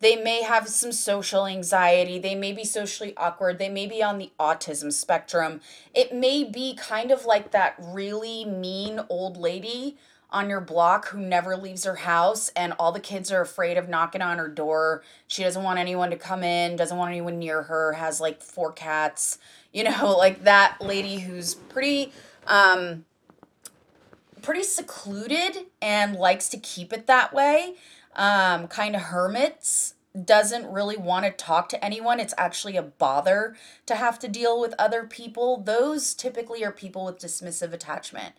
They 0.00 0.16
may 0.16 0.42
have 0.42 0.68
some 0.68 0.92
social 0.92 1.46
anxiety. 1.46 2.18
They 2.18 2.34
may 2.34 2.52
be 2.52 2.64
socially 2.64 3.14
awkward. 3.16 3.58
They 3.58 3.68
may 3.68 3.86
be 3.86 4.02
on 4.02 4.18
the 4.18 4.32
autism 4.40 4.92
spectrum. 4.92 5.60
It 5.94 6.12
may 6.12 6.42
be 6.42 6.74
kind 6.74 7.10
of 7.12 7.24
like 7.24 7.52
that 7.52 7.76
really 7.78 8.44
mean 8.44 9.00
old 9.08 9.36
lady 9.36 9.96
on 10.32 10.48
your 10.48 10.60
block 10.60 11.08
who 11.08 11.20
never 11.20 11.56
leaves 11.56 11.84
her 11.84 11.96
house 11.96 12.48
and 12.56 12.72
all 12.78 12.90
the 12.90 13.00
kids 13.00 13.30
are 13.30 13.42
afraid 13.42 13.76
of 13.76 13.88
knocking 13.88 14.22
on 14.22 14.38
her 14.38 14.48
door. 14.48 15.02
She 15.28 15.42
doesn't 15.42 15.62
want 15.62 15.78
anyone 15.78 16.10
to 16.10 16.16
come 16.16 16.42
in, 16.42 16.76
doesn't 16.76 16.96
want 16.96 17.10
anyone 17.10 17.38
near 17.38 17.62
her, 17.62 17.92
has 17.92 18.20
like 18.20 18.42
four 18.42 18.72
cats. 18.72 19.38
You 19.74 19.84
know, 19.84 20.14
like 20.18 20.44
that 20.44 20.82
lady 20.82 21.20
who's 21.20 21.54
pretty 21.54 22.12
um 22.46 23.06
pretty 24.42 24.64
secluded 24.64 25.64
and 25.80 26.14
likes 26.14 26.50
to 26.50 26.58
keep 26.58 26.92
it 26.92 27.06
that 27.06 27.32
way. 27.32 27.76
Um 28.14 28.68
kind 28.68 28.94
of 28.94 29.00
hermits 29.00 29.94
doesn't 30.24 30.70
really 30.70 30.96
want 30.96 31.24
to 31.24 31.30
talk 31.30 31.70
to 31.70 31.82
anyone. 31.82 32.20
It's 32.20 32.34
actually 32.36 32.76
a 32.76 32.82
bother 32.82 33.56
to 33.86 33.94
have 33.94 34.18
to 34.18 34.28
deal 34.28 34.60
with 34.60 34.74
other 34.78 35.04
people. 35.04 35.62
Those 35.62 36.12
typically 36.14 36.62
are 36.64 36.72
people 36.72 37.06
with 37.06 37.18
dismissive 37.18 37.72
attachment. 37.72 38.34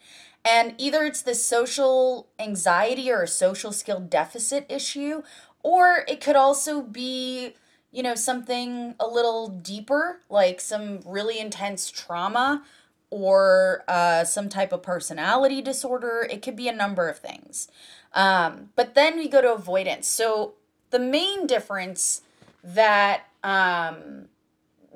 And 0.46 0.76
either 0.78 1.04
it's 1.04 1.22
the 1.22 1.36
social 1.36 2.28
anxiety 2.38 3.10
or 3.12 3.24
a 3.24 3.28
social 3.28 3.72
skill 3.72 4.00
deficit 4.00 4.66
issue, 4.70 5.24
or 5.62 6.04
it 6.08 6.20
could 6.20 6.36
also 6.36 6.82
be, 6.82 7.54
you 7.92 8.04
know, 8.04 8.16
something 8.16 8.96
a 9.00 9.08
little 9.08 9.48
deeper, 9.48 10.20
like 10.30 10.60
some 10.60 11.00
really 11.06 11.40
intense 11.40 11.90
trauma 11.90 12.64
or 13.10 13.84
uh, 13.88 14.24
some 14.26 14.50
type 14.50 14.74
of 14.74 14.84
personality 14.84 15.62
disorder. 15.62 16.28
It 16.30 16.42
could 16.42 16.56
be 16.56 16.68
a 16.68 16.74
number 16.74 17.08
of 17.08 17.20
things. 17.20 17.70
Um, 18.14 18.70
but 18.76 18.96
then 18.96 19.18
we 19.18 19.30
go 19.30 19.42
to 19.42 19.54
avoidance. 19.54 20.08
So 20.08 20.56
the 20.90 21.00
main 21.00 21.48
difference 21.48 22.22
that 22.64 23.28
um, 23.44 24.30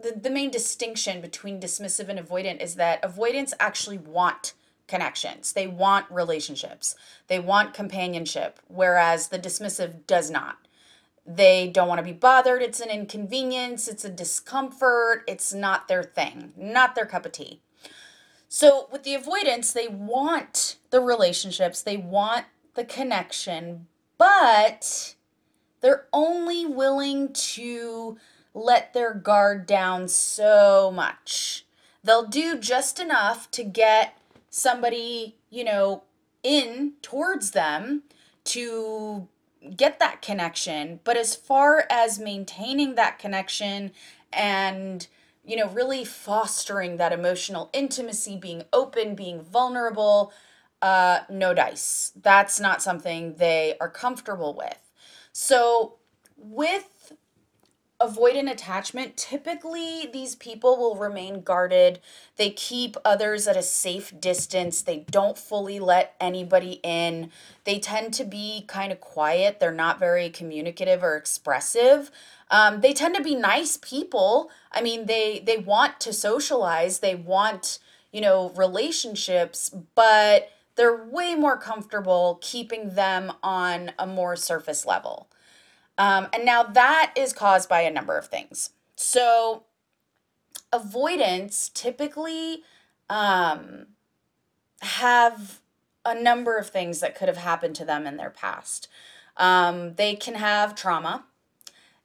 the, 0.02 0.20
the 0.20 0.30
main 0.30 0.52
distinction 0.52 1.22
between 1.22 1.60
dismissive 1.60 2.10
and 2.10 2.20
avoidant 2.20 2.62
is 2.62 2.76
that 2.76 3.04
avoidance 3.04 3.54
actually 3.60 3.98
want 3.98 4.54
connections. 4.88 5.54
They 5.54 5.68
want 5.68 6.06
relationships. 6.10 6.96
They 7.28 7.40
want 7.40 7.74
companionship, 7.74 8.60
whereas 8.68 9.28
the 9.28 9.40
dismissive 9.40 10.06
does 10.08 10.30
not. 10.30 10.58
They 11.26 11.68
don't 11.68 11.90
want 11.90 12.00
to 12.00 12.04
be 12.04 12.14
bothered. 12.14 12.62
It's 12.62 12.80
an 12.80 12.90
inconvenience. 12.90 13.88
It's 13.88 14.06
a 14.06 14.10
discomfort. 14.10 15.24
It's 15.28 15.54
not 15.54 15.88
their 15.88 16.04
thing, 16.04 16.54
not 16.56 16.96
their 16.96 17.06
cup 17.06 17.26
of 17.26 17.34
tea. 17.34 17.62
So, 18.50 18.88
with 18.92 19.04
the 19.04 19.14
avoidance, 19.14 19.74
they 19.74 19.90
want 19.90 20.78
the 20.90 21.02
relationships, 21.02 21.82
they 21.82 21.98
want 21.98 22.46
the 22.76 22.86
connection, 22.86 23.88
but 24.18 25.16
they're 25.82 26.06
only 26.14 26.66
willing 26.66 27.34
to 27.34 28.18
let 28.54 28.94
their 28.94 29.14
guard 29.14 29.66
down 29.66 30.08
so 30.08 30.92
much. 30.96 31.66
They'll 32.04 32.28
do 32.28 32.58
just 32.58 33.00
enough 33.02 33.52
to 33.52 33.66
get 33.66 34.18
somebody, 34.58 35.36
you 35.52 35.64
know, 35.64 36.04
in 36.42 36.94
towards 37.04 37.52
them 37.52 38.02
to 38.44 39.28
get 39.76 40.00
that 40.00 40.22
connection. 40.22 41.00
But 41.04 41.16
as 41.16 41.36
far 41.36 41.86
as 41.92 42.20
maintaining 42.20 42.96
that 42.96 43.20
connection 43.20 43.92
and, 44.34 45.06
you 45.46 45.56
know, 45.58 45.70
really 45.70 46.04
fostering 46.04 46.98
that 46.98 47.14
emotional 47.14 47.70
intimacy, 47.72 48.36
being 48.36 48.64
open, 48.74 49.14
being 49.14 49.42
vulnerable, 49.42 50.34
uh, 50.82 51.20
no 51.30 51.54
dice. 51.54 52.12
That's 52.20 52.60
not 52.60 52.82
something 52.82 53.36
they 53.36 53.76
are 53.80 53.90
comfortable 53.90 54.56
with. 54.56 54.92
So, 55.34 55.98
with 56.36 56.97
avoidant 58.00 58.52
attachment, 58.52 59.18
typically 59.18 60.08
these 60.14 60.36
people 60.36 60.78
will 60.78 60.96
remain 60.96 61.42
guarded. 61.42 62.00
They 62.36 62.52
keep 62.52 62.96
others 63.04 63.48
at 63.48 63.58
a 63.58 63.64
safe 63.64 64.14
distance. 64.20 64.82
They 64.82 65.06
don't 65.10 65.38
fully 65.38 65.80
let 65.80 66.16
anybody 66.20 66.80
in. 66.84 67.32
They 67.64 67.80
tend 67.80 68.14
to 68.16 68.24
be 68.24 68.66
kind 68.68 68.92
of 68.92 69.02
quiet. 69.02 69.60
They're 69.60 69.72
not 69.72 70.00
very 70.00 70.30
communicative 70.30 71.04
or 71.04 71.16
expressive. 71.16 72.12
Um, 72.52 72.82
they 72.82 72.94
tend 72.94 73.16
to 73.16 73.24
be 73.24 73.36
nice 73.36 73.78
people. 73.78 74.52
I 74.72 74.82
mean, 74.82 75.08
they 75.08 75.44
they 75.46 75.58
want 75.58 76.00
to 76.02 76.14
socialize. 76.14 77.00
They 77.00 77.16
want 77.16 77.80
you 78.12 78.22
know 78.22 78.50
relationships, 78.52 79.72
but 79.96 80.52
they're 80.76 81.04
way 81.06 81.34
more 81.34 81.58
comfortable 81.58 82.40
keeping 82.42 82.92
them 82.92 83.34
on 83.42 83.92
a 83.98 84.06
more 84.06 84.36
surface 84.36 84.86
level. 84.86 85.28
Um, 85.98 86.28
and 86.34 86.46
now 86.46 86.64
that 86.64 87.14
is 87.16 87.34
caused 87.34 87.68
by 87.68 87.82
a 87.82 87.92
number 87.92 88.18
of 88.18 88.28
things. 88.28 88.72
So, 88.96 89.64
avoidance 90.72 91.70
typically 91.74 92.64
um, 93.10 93.88
have 94.82 95.60
a 96.06 96.20
number 96.20 96.58
of 96.58 96.70
things 96.70 97.00
that 97.00 97.16
could 97.16 97.28
have 97.28 97.38
happened 97.38 97.76
to 97.76 97.86
them 97.86 98.06
in 98.06 98.18
their 98.18 98.30
past. 98.30 98.88
Um, 99.36 99.96
they 99.96 100.16
can 100.16 100.36
have 100.36 100.76
trauma. 100.76 101.26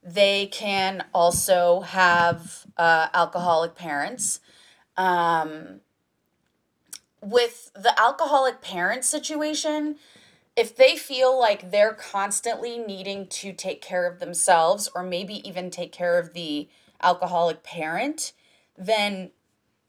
They 0.03 0.47
can 0.47 1.05
also 1.13 1.81
have 1.81 2.65
uh, 2.77 3.07
alcoholic 3.13 3.75
parents. 3.75 4.39
Um, 4.97 5.79
with 7.21 7.71
the 7.73 7.97
alcoholic 7.99 8.61
parent 8.61 9.05
situation, 9.05 9.95
if 10.55 10.75
they 10.75 10.95
feel 10.95 11.37
like 11.39 11.71
they're 11.71 11.93
constantly 11.93 12.77
needing 12.77 13.27
to 13.27 13.53
take 13.53 13.81
care 13.81 14.05
of 14.05 14.19
themselves 14.19 14.89
or 14.93 15.03
maybe 15.03 15.47
even 15.47 15.71
take 15.71 15.91
care 15.91 16.19
of 16.19 16.33
the 16.33 16.69
alcoholic 17.01 17.63
parent, 17.63 18.33
then 18.77 19.31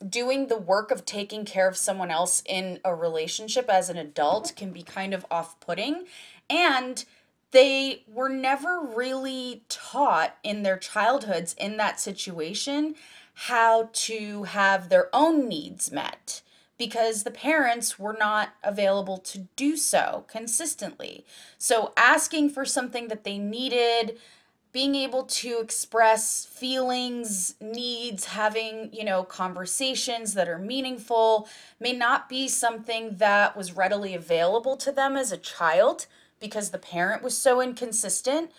doing 0.09 0.49
the 0.49 0.59
work 0.59 0.91
of 0.91 1.05
taking 1.05 1.45
care 1.45 1.69
of 1.69 1.77
someone 1.77 2.11
else 2.11 2.43
in 2.47 2.81
a 2.85 2.95
relationship 2.95 3.69
as 3.69 3.89
an 3.89 3.97
adult 3.99 4.53
can 4.57 4.73
be 4.73 4.83
kind 4.83 5.15
of 5.15 5.27
off 5.31 5.61
putting. 5.61 6.05
And 6.49 7.05
they 7.53 8.03
were 8.09 8.29
never 8.29 8.81
really 8.81 9.63
taught 9.69 10.37
in 10.43 10.63
their 10.63 10.77
childhoods 10.77 11.55
in 11.55 11.77
that 11.77 12.01
situation 12.01 12.97
how 13.35 13.91
to 13.93 14.45
have 14.45 14.89
their 14.89 15.09
own 15.13 15.49
needs 15.49 15.93
met 15.93 16.43
because 16.77 17.23
the 17.23 17.31
parents 17.31 17.99
were 17.99 18.17
not 18.19 18.55
available 18.63 19.19
to 19.19 19.47
do 19.57 19.77
so 19.77 20.25
consistently. 20.29 21.25
So, 21.59 21.93
asking 21.97 22.51
for 22.51 22.65
something 22.65 23.09
that 23.09 23.25
they 23.25 23.39
needed, 23.39 24.19
being 24.73 24.97
able 24.97 25.23
to 25.23 25.61
express 25.61 26.45
feelings, 26.45 27.55
needs, 27.61 28.25
having, 28.25 28.91
you 28.93 29.05
know, 29.05 29.23
conversations 29.23 30.35
that 30.35 30.49
are 30.49 30.59
meaningful 30.59 31.49
may 31.79 31.93
not 31.93 32.29
be 32.29 32.49
something 32.49 33.17
that 33.19 33.57
was 33.57 33.77
readily 33.77 34.15
available 34.15 34.77
to 34.77 34.91
them 34.91 35.17
as 35.17 35.31
a 35.31 35.37
child 35.37 36.07
because 36.41 36.71
the 36.71 36.79
parent 36.79 37.23
was 37.23 37.39
so 37.39 37.61
inconsistent. 37.61 38.51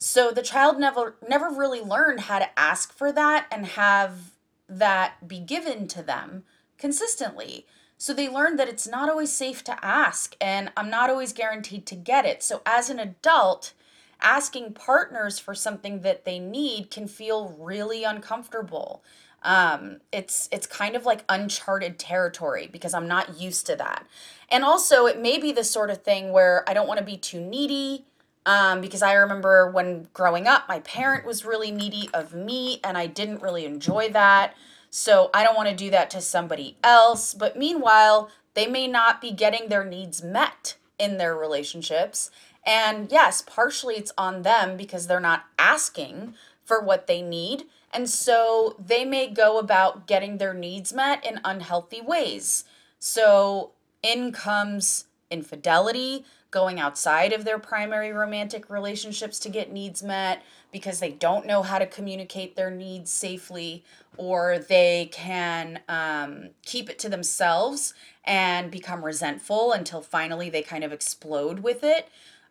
So 0.00 0.32
the 0.32 0.42
child 0.42 0.80
never 0.80 1.14
never 1.28 1.48
really 1.48 1.80
learned 1.80 2.20
how 2.20 2.40
to 2.40 2.58
ask 2.58 2.92
for 2.92 3.12
that 3.12 3.46
and 3.52 3.64
have 3.66 4.32
that 4.68 5.28
be 5.28 5.38
given 5.38 5.86
to 5.88 6.02
them 6.02 6.42
consistently. 6.80 7.66
So 7.98 8.14
they 8.14 8.28
learned 8.28 8.58
that 8.58 8.68
it's 8.68 8.88
not 8.88 9.10
always 9.10 9.30
safe 9.30 9.62
to 9.64 9.84
ask 9.84 10.34
and 10.40 10.72
I'm 10.76 10.88
not 10.88 11.10
always 11.10 11.34
guaranteed 11.34 11.84
to 11.86 11.94
get 11.94 12.24
it. 12.24 12.42
So 12.42 12.62
as 12.64 12.88
an 12.88 12.98
adult, 12.98 13.74
asking 14.22 14.72
partners 14.72 15.38
for 15.38 15.54
something 15.54 16.00
that 16.00 16.24
they 16.24 16.38
need 16.38 16.90
can 16.90 17.06
feel 17.06 17.54
really 17.58 18.04
uncomfortable. 18.04 19.02
Um, 19.42 20.00
it's 20.12 20.48
it's 20.52 20.66
kind 20.66 20.96
of 20.96 21.06
like 21.06 21.24
uncharted 21.28 21.98
territory 21.98 22.68
because 22.70 22.92
I'm 22.92 23.08
not 23.08 23.40
used 23.40 23.66
to 23.66 23.76
that. 23.76 24.06
And 24.50 24.64
also 24.64 25.06
it 25.06 25.20
may 25.20 25.38
be 25.38 25.52
the 25.52 25.64
sort 25.64 25.90
of 25.90 26.02
thing 26.02 26.32
where 26.32 26.64
I 26.68 26.74
don't 26.74 26.88
want 26.88 26.98
to 26.98 27.04
be 27.04 27.16
too 27.16 27.40
needy. 27.40 28.04
Um, 28.46 28.80
because 28.80 29.02
I 29.02 29.12
remember 29.12 29.70
when 29.70 30.08
growing 30.14 30.46
up, 30.46 30.66
my 30.66 30.80
parent 30.80 31.26
was 31.26 31.44
really 31.44 31.70
needy 31.70 32.08
of 32.14 32.32
me, 32.32 32.80
and 32.82 32.96
I 32.96 33.06
didn't 33.06 33.42
really 33.42 33.66
enjoy 33.66 34.08
that. 34.12 34.54
So 34.90 35.30
I 35.32 35.44
don't 35.44 35.56
want 35.56 35.68
to 35.68 35.74
do 35.74 35.90
that 35.90 36.10
to 36.10 36.20
somebody 36.20 36.76
else. 36.82 37.32
But 37.32 37.56
meanwhile, 37.56 38.30
they 38.54 38.66
may 38.66 38.86
not 38.86 39.20
be 39.20 39.30
getting 39.30 39.68
their 39.68 39.84
needs 39.84 40.22
met 40.22 40.76
in 40.98 41.16
their 41.16 41.36
relationships. 41.36 42.30
And 42.66 43.10
yes, 43.10 43.42
partially 43.42 43.94
it's 43.94 44.12
on 44.18 44.42
them 44.42 44.76
because 44.76 45.06
they're 45.06 45.20
not 45.20 45.44
asking 45.58 46.34
for 46.64 46.80
what 46.80 47.06
they 47.06 47.22
need. 47.22 47.64
And 47.92 48.08
so 48.08 48.76
they 48.78 49.04
may 49.04 49.28
go 49.28 49.58
about 49.58 50.06
getting 50.06 50.38
their 50.38 50.54
needs 50.54 50.92
met 50.92 51.24
in 51.24 51.40
unhealthy 51.44 52.00
ways. 52.00 52.64
So 52.98 53.72
in 54.02 54.32
comes 54.32 55.06
infidelity, 55.30 56.24
going 56.50 56.80
outside 56.80 57.32
of 57.32 57.44
their 57.44 57.58
primary 57.58 58.12
romantic 58.12 58.68
relationships 58.68 59.38
to 59.38 59.48
get 59.48 59.72
needs 59.72 60.02
met 60.02 60.42
because 60.72 61.00
they 61.00 61.10
don't 61.10 61.46
know 61.46 61.62
how 61.62 61.78
to 61.78 61.86
communicate 61.86 62.56
their 62.56 62.70
needs 62.70 63.10
safely, 63.10 63.84
or 64.16 64.58
they 64.58 65.08
can 65.12 65.80
um, 65.88 66.50
keep 66.64 66.88
it 66.90 66.98
to 66.98 67.08
themselves 67.08 67.94
and 68.24 68.70
become 68.70 69.04
resentful 69.04 69.72
until 69.72 70.00
finally 70.00 70.50
they 70.50 70.62
kind 70.62 70.84
of 70.84 70.92
explode 70.92 71.60
with 71.60 71.82
it 71.82 72.08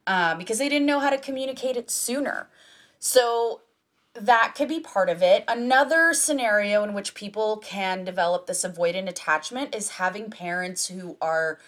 uh, 0.07 0.35
because 0.35 0.57
they 0.57 0.69
didn't 0.69 0.87
know 0.87 0.99
how 0.99 1.09
to 1.09 1.17
communicate 1.17 1.77
it 1.77 1.89
sooner. 1.91 2.47
So 2.99 3.61
that 4.13 4.53
could 4.55 4.67
be 4.67 4.79
part 4.79 5.09
of 5.09 5.21
it. 5.21 5.43
Another 5.47 6.13
scenario 6.13 6.83
in 6.83 6.93
which 6.93 7.13
people 7.13 7.57
can 7.57 8.03
develop 8.03 8.47
this 8.47 8.65
avoidant 8.65 9.07
attachment 9.07 9.75
is 9.75 9.91
having 9.91 10.29
parents 10.29 10.87
who 10.87 11.15
are 11.21 11.59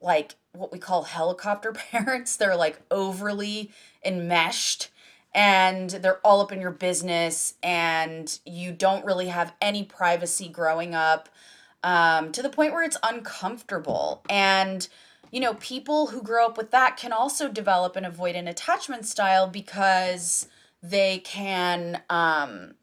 like 0.00 0.34
what 0.52 0.72
we 0.72 0.78
call 0.78 1.04
helicopter 1.04 1.72
parents. 1.90 2.36
They're 2.36 2.56
like 2.56 2.80
overly 2.90 3.70
enmeshed 4.04 4.90
and 5.34 5.88
they're 5.90 6.20
all 6.24 6.40
up 6.40 6.52
in 6.52 6.60
your 6.60 6.70
business 6.70 7.54
and 7.62 8.38
you 8.44 8.72
don't 8.72 9.04
really 9.04 9.28
have 9.28 9.54
any 9.60 9.82
privacy 9.82 10.48
growing 10.48 10.94
up 10.94 11.28
um, 11.82 12.32
to 12.32 12.42
the 12.42 12.50
point 12.50 12.72
where 12.72 12.84
it's 12.84 12.98
uncomfortable. 13.02 14.22
And, 14.28 14.86
you 15.30 15.40
know, 15.40 15.54
people 15.54 16.08
who 16.08 16.22
grow 16.22 16.46
up 16.46 16.58
with 16.58 16.70
that 16.72 16.96
can 16.96 17.12
also 17.12 17.48
develop 17.48 17.96
an 17.96 18.04
avoidant 18.04 18.48
attachment 18.48 19.06
style 19.06 19.46
because 19.46 20.48
they 20.82 21.18
can 21.18 22.02
um, 22.10 22.74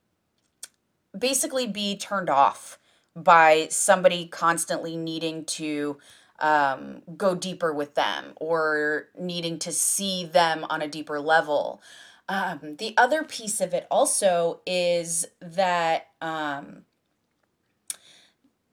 basically 1.18 1.68
be 1.68 1.96
turned 1.98 2.30
off 2.30 2.80
by 3.16 3.68
somebody 3.70 4.26
constantly 4.26 4.96
needing 4.98 5.44
to 5.44 5.98
um, 6.39 7.01
go 7.17 7.36
deeper 7.36 7.74
with 7.74 7.96
them 7.96 8.34
or 8.38 9.08
needing 9.17 9.60
to 9.60 9.72
see 9.72 10.25
them 10.25 10.65
on 10.69 10.81
a 10.81 10.88
deeper 10.88 11.19
level. 11.19 11.81
Um, 12.27 12.75
the 12.77 12.93
other 12.98 13.24
piece 13.24 13.60
of 13.60 13.74
it 13.74 13.88
also 13.89 14.60
is 14.65 15.27
that 15.41 16.08
um, 16.22 16.86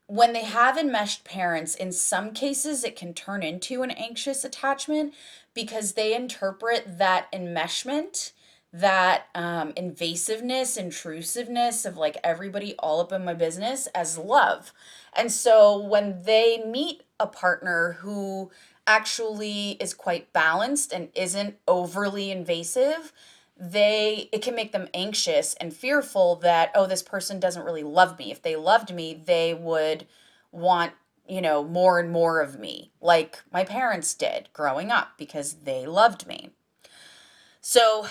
when 0.07 0.33
they 0.33 0.45
have 0.45 0.77
enmeshed 0.77 1.25
parents, 1.25 1.75
in 1.75 1.91
some 1.91 2.33
cases 2.33 2.85
it 2.85 2.97
can 2.97 3.15
turn 3.15 3.43
into 3.43 3.83
an 3.83 3.91
anxious 3.91 4.45
attachment 4.45 5.15
because 5.55 5.93
they 5.93 6.15
interpret 6.15 6.99
that 6.99 7.33
enmeshment 7.33 8.33
that 8.73 9.25
um, 9.35 9.73
invasiveness, 9.73 10.77
intrusiveness 10.77 11.87
of 11.87 11.97
like 11.97 12.19
everybody 12.23 12.75
all 12.79 13.01
up 13.01 13.11
in 13.11 13.25
my 13.25 13.33
business 13.33 13.87
as 13.95 14.19
love. 14.19 14.73
And 15.17 15.33
so 15.33 15.79
when 15.79 16.23
they 16.25 16.63
meet 16.65 17.03
a 17.19 17.27
partner 17.27 17.99
who 18.01 18.51
actually 18.87 19.71
is 19.81 19.95
quite 19.95 20.33
balanced 20.33 20.93
and 20.93 21.09
isn't 21.15 21.57
overly 21.67 22.31
invasive, 22.31 23.13
they 23.59 24.29
it 24.33 24.43
can 24.43 24.55
make 24.55 24.73
them 24.73 24.89
anxious 24.93 25.55
and 25.55 25.75
fearful 25.75 26.37
that 26.37 26.71
oh 26.75 26.87
this 26.87 27.03
person 27.03 27.41
doesn't 27.41 27.65
really 27.65 27.83
love 27.83 28.19
me. 28.19 28.31
If 28.31 28.43
they 28.43 28.55
loved 28.55 28.95
me, 28.95 29.15
they 29.25 29.55
would 29.55 30.07
want 30.53 30.93
you 31.27 31.41
know 31.41 31.65
more 31.65 31.99
and 31.99 32.11
more 32.11 32.41
of 32.41 32.59
me 32.59 32.93
like 33.01 33.43
my 33.53 33.65
parents 33.65 34.15
did 34.15 34.49
growing 34.53 34.91
up 34.91 35.13
because 35.17 35.55
they 35.65 35.87
loved 35.87 36.27
me. 36.27 36.51
So 37.61 38.07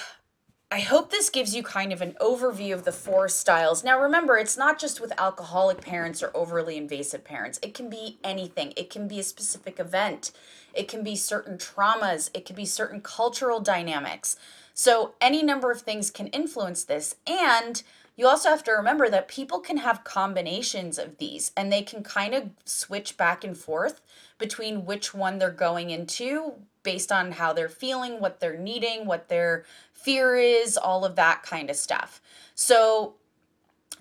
I 0.71 0.79
hope 0.79 1.11
this 1.11 1.29
gives 1.29 1.55
you 1.55 1.61
kind 1.61 1.93
of 1.93 2.01
an 2.01 2.17
overview 2.19 2.73
of 2.73 2.85
the 2.85 2.91
four 2.91 3.29
styles. 3.29 3.83
Now, 3.83 4.01
remember, 4.01 4.35
it's 4.35 4.57
not 4.57 4.79
just 4.79 4.99
with 4.99 5.13
alcoholic 5.17 5.79
parents 5.79 6.23
or 6.23 6.31
overly 6.33 6.75
invasive 6.75 7.23
parents. 7.23 7.59
It 7.61 7.75
can 7.75 7.89
be 7.89 8.17
anything. 8.23 8.73
It 8.75 8.89
can 8.89 9.07
be 9.07 9.19
a 9.19 9.23
specific 9.23 9.79
event. 9.79 10.31
It 10.73 10.87
can 10.87 11.03
be 11.03 11.15
certain 11.15 11.57
traumas. 11.59 12.31
It 12.33 12.45
can 12.45 12.55
be 12.55 12.65
certain 12.65 12.99
cultural 13.01 13.59
dynamics. 13.59 14.37
So, 14.73 15.13
any 15.21 15.43
number 15.43 15.71
of 15.71 15.81
things 15.81 16.09
can 16.09 16.27
influence 16.27 16.83
this. 16.83 17.15
And 17.27 17.81
you 18.17 18.27
also 18.27 18.49
have 18.49 18.63
to 18.63 18.71
remember 18.71 19.07
that 19.09 19.27
people 19.27 19.59
can 19.59 19.77
have 19.77 20.03
combinations 20.03 20.97
of 20.97 21.17
these 21.19 21.51
and 21.55 21.71
they 21.71 21.83
can 21.83 22.01
kind 22.01 22.33
of 22.33 22.49
switch 22.65 23.17
back 23.17 23.43
and 23.43 23.55
forth 23.57 24.01
between 24.37 24.85
which 24.85 25.13
one 25.13 25.37
they're 25.37 25.51
going 25.51 25.91
into 25.91 26.55
based 26.85 27.11
on 27.11 27.33
how 27.33 27.51
they're 27.51 27.67
feeling, 27.67 28.21
what 28.21 28.39
they're 28.39 28.57
needing, 28.57 29.05
what 29.05 29.27
their 29.27 29.65
fear 29.93 30.37
is, 30.37 30.77
all 30.77 31.03
of 31.03 31.17
that 31.17 31.43
kind 31.43 31.69
of 31.69 31.75
stuff. 31.75 32.21
So, 32.53 33.15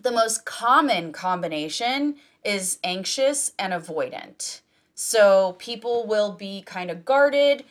the 0.00 0.12
most 0.12 0.44
common 0.44 1.12
combination 1.12 2.16
is 2.44 2.78
anxious 2.84 3.52
and 3.58 3.72
avoidant. 3.72 4.60
So, 4.94 5.56
people 5.58 6.06
will 6.06 6.30
be 6.30 6.62
kind 6.62 6.90
of 6.90 7.04
guarded 7.04 7.64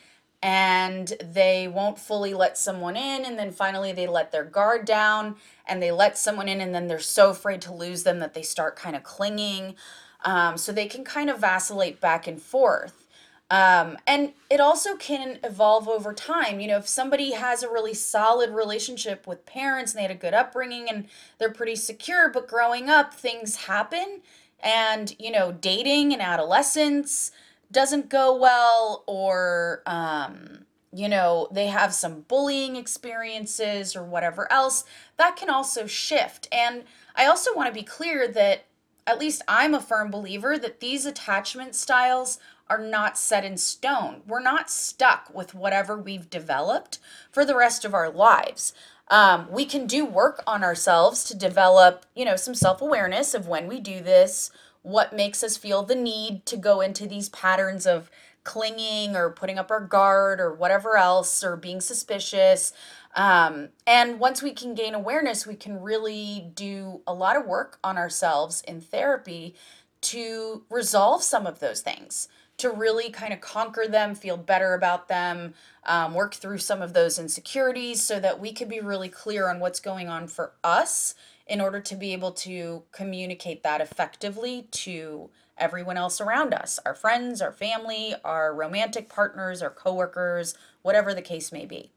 and 0.44 1.14
they 1.24 1.70
won't 1.70 1.98
fully 1.98 2.34
let 2.34 2.58
someone 2.58 2.98
in 2.98 3.24
and 3.24 3.40
then 3.40 3.50
finally 3.50 3.94
they 3.94 4.08
let 4.08 4.34
their 4.34 4.44
guard 4.44 4.84
down 4.84 5.38
and 5.66 5.82
they 5.82 5.90
let 5.92 6.18
someone 6.18 6.50
in 6.50 6.60
and 6.60 6.76
then 6.76 6.88
they're 6.88 7.00
so 7.00 7.30
afraid 7.30 7.62
to 7.62 7.74
lose 7.74 8.04
them 8.04 8.20
that 8.20 8.34
they 8.34 8.42
start 8.42 8.76
kind 8.76 8.94
of 8.94 9.04
clinging 9.04 9.74
um, 10.26 10.58
so 10.58 10.74
they 10.74 10.86
can 10.86 11.06
kind 11.06 11.30
of 11.30 11.40
vacillate 11.40 12.02
back 12.02 12.28
and 12.28 12.42
forth 12.42 13.03
um, 13.50 13.98
and 14.08 14.34
it 14.50 14.60
also 14.60 14.96
can 14.96 15.40
evolve 15.44 15.88
over 15.88 16.14
time. 16.14 16.60
You 16.60 16.68
know, 16.68 16.78
if 16.78 16.88
somebody 16.88 17.34
has 17.34 17.62
a 17.62 17.70
really 17.70 17.94
solid 17.94 18.50
relationship 18.50 19.28
with 19.28 19.46
parents 19.46 19.92
and 19.92 20.00
they 20.00 20.04
had 20.04 20.12
a 20.12 20.16
good 20.16 20.34
upbringing 20.34 20.90
and 20.90 21.08
they're 21.38 21.52
pretty 21.52 21.76
secure, 21.76 22.30
but 22.30 22.48
growing 22.48 22.90
up, 22.90 23.14
things 23.14 23.56
happen 23.56 24.22
and, 24.60 25.16
you 25.20 25.30
know, 25.30 25.52
dating 25.52 26.14
and 26.14 26.22
adolescence 26.22 27.32
doesn't 27.72 28.10
go 28.10 28.36
well 28.36 29.04
or, 29.08 29.84
um, 29.86 30.66
you 30.96 31.10
know, 31.10 31.48
they 31.52 31.68
have 31.68 31.94
some 31.94 32.22
bullying 32.22 32.76
experiences 32.76 33.96
or 33.96 34.04
whatever 34.04 34.52
else, 34.52 34.86
that 35.18 35.36
can 35.36 35.50
also 35.50 35.86
shift. 35.86 36.48
And 36.52 36.84
I 37.16 37.26
also 37.26 37.54
want 37.56 37.68
to 37.68 37.80
be 37.80 37.86
clear 37.86 38.28
that 38.30 38.66
at 39.06 39.20
least 39.20 39.42
I'm 39.48 39.74
a 39.74 39.82
firm 39.82 40.12
believer 40.12 40.58
that 40.58 40.80
these 40.80 41.06
attachment 41.06 41.76
styles 41.76 42.40
are 42.70 42.80
not 42.80 43.18
set 43.18 43.44
in 43.44 43.58
stone. 43.58 44.22
We're 44.26 44.42
not 44.42 44.70
stuck 44.70 45.34
with 45.34 45.54
whatever 45.54 45.98
we've 45.98 46.30
developed 46.30 47.00
for 47.32 47.46
the 47.46 47.56
rest 47.56 47.86
of 47.86 47.94
our 47.94 48.10
lives. 48.10 48.74
Um, 49.10 49.48
we 49.52 49.66
can 49.66 49.86
do 49.86 50.06
work 50.06 50.42
on 50.48 50.64
ourselves 50.64 51.24
to 51.26 51.38
develop, 51.38 52.06
you 52.16 52.26
know, 52.26 52.36
some 52.36 52.56
self 52.56 52.82
awareness 52.82 53.34
of 53.34 53.48
when 53.48 53.68
we 53.68 53.80
do 53.80 54.02
this, 54.02 54.50
what 54.82 55.14
makes 55.14 55.44
us 55.44 55.58
feel 55.58 55.84
the 55.84 55.96
need 55.96 56.46
to 56.46 56.58
go 56.58 56.82
into 56.82 57.08
these 57.08 57.30
patterns 57.30 57.86
of 57.86 58.10
clinging 58.44 59.16
or 59.16 59.30
putting 59.30 59.58
up 59.58 59.72
our 59.72 59.80
guard 59.80 60.40
or 60.40 60.54
whatever 60.54 60.98
else 60.98 61.44
or 61.44 61.56
being 61.56 61.82
suspicious. 61.82 62.74
Um, 63.16 63.70
and 63.86 64.20
once 64.20 64.42
we 64.42 64.54
can 64.54 64.74
gain 64.74 64.96
awareness, 64.96 65.46
we 65.46 65.56
can 65.56 65.82
really 65.82 66.52
do 66.56 67.02
a 67.06 67.14
lot 67.14 67.36
of 67.36 67.46
work 67.46 67.78
on 67.84 67.98
ourselves 67.98 68.62
in 68.68 68.82
therapy 68.82 69.56
to 70.02 70.64
resolve 70.70 71.24
some 71.24 71.46
of 71.46 71.60
those 71.60 71.82
things 71.82 72.28
to 72.58 72.70
really 72.70 73.10
kind 73.10 73.34
of 73.34 73.42
conquer 73.42 73.88
them, 73.88 74.16
feel 74.16 74.38
better 74.38 74.74
about 74.74 75.08
them, 75.08 75.54
um, 75.86 76.14
work 76.14 76.34
through 76.36 76.60
some 76.60 76.82
of 76.82 76.94
those 76.94 77.18
insecurities 77.18 78.02
so 78.02 78.20
that 78.20 78.40
we 78.40 78.54
could 78.54 78.70
be 78.70 78.80
really 78.80 79.10
clear 79.10 79.50
on 79.50 79.60
what's 79.60 79.80
going 79.80 80.08
on 80.08 80.28
for 80.28 80.54
us 80.64 81.16
in 81.48 81.60
order 81.60 81.80
to 81.80 81.96
be 81.96 82.14
able 82.14 82.32
to 82.32 82.84
communicate 82.92 83.64
that 83.64 83.82
effectively 83.82 84.68
to 84.72 85.30
everyone 85.58 85.98
else 85.98 86.20
around 86.22 86.54
us 86.54 86.80
our 86.86 86.96
friends, 86.96 87.42
our 87.42 87.52
family, 87.52 88.14
our 88.24 88.54
romantic 88.54 89.10
partners, 89.10 89.62
our 89.62 89.70
coworkers, 89.70 90.56
whatever 90.82 91.14
the 91.14 91.22
case 91.22 91.52
may 91.52 91.66
be. 91.66 91.92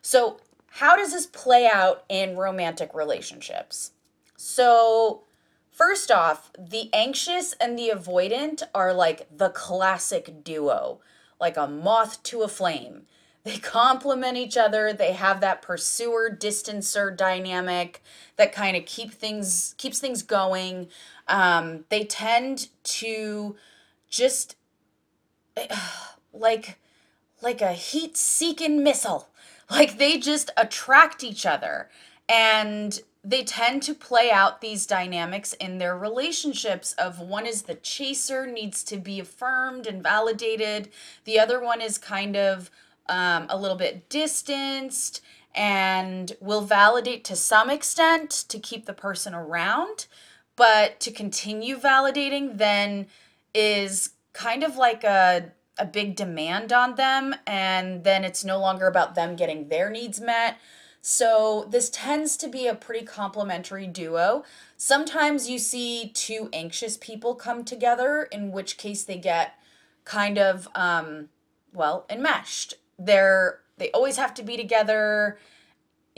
So, 0.00 0.40
how 0.70 0.96
does 0.96 1.12
this 1.12 1.26
play 1.26 1.68
out 1.72 2.04
in 2.08 2.36
romantic 2.36 2.94
relationships? 2.94 3.92
So, 4.36 5.22
first 5.70 6.10
off, 6.10 6.50
the 6.58 6.90
anxious 6.92 7.54
and 7.54 7.78
the 7.78 7.90
avoidant 7.94 8.62
are 8.74 8.92
like 8.92 9.26
the 9.36 9.50
classic 9.50 10.44
duo, 10.44 11.00
like 11.40 11.56
a 11.56 11.66
moth 11.66 12.22
to 12.24 12.42
a 12.42 12.48
flame. 12.48 13.06
They 13.44 13.58
complement 13.58 14.36
each 14.36 14.56
other. 14.56 14.92
They 14.92 15.12
have 15.12 15.40
that 15.40 15.62
pursuer 15.62 16.30
distancer 16.30 17.16
dynamic 17.16 18.02
that 18.36 18.52
kind 18.52 18.76
of 18.76 18.84
keep 18.84 19.12
things 19.12 19.74
keeps 19.78 19.98
things 19.98 20.22
going. 20.22 20.88
Um, 21.26 21.84
they 21.88 22.04
tend 22.04 22.68
to 22.84 23.56
just 24.10 24.56
like 26.32 26.78
like 27.40 27.62
a 27.62 27.72
heat 27.72 28.16
seeking 28.16 28.82
missile. 28.82 29.28
Like 29.70 29.98
they 29.98 30.18
just 30.18 30.50
attract 30.56 31.22
each 31.22 31.44
other 31.44 31.90
and 32.28 33.00
they 33.24 33.44
tend 33.44 33.82
to 33.82 33.94
play 33.94 34.30
out 34.30 34.60
these 34.60 34.86
dynamics 34.86 35.52
in 35.54 35.78
their 35.78 35.96
relationships 35.96 36.94
of 36.94 37.20
one 37.20 37.46
is 37.46 37.62
the 37.62 37.74
chaser 37.74 38.46
needs 38.46 38.82
to 38.84 38.96
be 38.96 39.20
affirmed 39.20 39.86
and 39.86 40.02
validated. 40.02 40.88
The 41.24 41.38
other 41.38 41.60
one 41.60 41.80
is 41.80 41.98
kind 41.98 42.36
of 42.36 42.70
um, 43.08 43.46
a 43.50 43.58
little 43.58 43.76
bit 43.76 44.08
distanced 44.08 45.20
and 45.54 46.32
will 46.40 46.60
validate 46.60 47.24
to 47.24 47.36
some 47.36 47.68
extent 47.68 48.30
to 48.48 48.58
keep 48.58 48.86
the 48.86 48.92
person 48.92 49.34
around 49.34 50.06
but 50.58 50.98
to 50.98 51.12
continue 51.12 51.78
validating 51.78 52.58
then 52.58 53.06
is 53.54 54.10
kind 54.32 54.64
of 54.64 54.76
like 54.76 55.04
a 55.04 55.52
a 55.78 55.84
big 55.84 56.16
demand 56.16 56.72
on 56.72 56.94
them 56.96 57.34
and 57.46 58.04
then 58.04 58.24
it's 58.24 58.44
no 58.44 58.58
longer 58.58 58.86
about 58.86 59.14
them 59.14 59.36
getting 59.36 59.68
their 59.68 59.90
needs 59.90 60.20
met. 60.20 60.58
So 61.00 61.66
this 61.70 61.90
tends 61.90 62.36
to 62.38 62.48
be 62.48 62.66
a 62.66 62.74
pretty 62.74 63.06
complementary 63.06 63.86
duo. 63.86 64.44
Sometimes 64.76 65.48
you 65.48 65.58
see 65.58 66.10
two 66.12 66.48
anxious 66.52 66.96
people 66.96 67.34
come 67.34 67.64
together, 67.64 68.28
in 68.30 68.52
which 68.52 68.76
case 68.76 69.04
they 69.04 69.16
get 69.16 69.54
kind 70.04 70.38
of 70.38 70.68
um, 70.74 71.28
well 71.72 72.04
enmeshed. 72.10 72.74
They're 72.98 73.60
they 73.76 73.92
always 73.92 74.16
have 74.16 74.34
to 74.34 74.42
be 74.42 74.56
together 74.56 75.38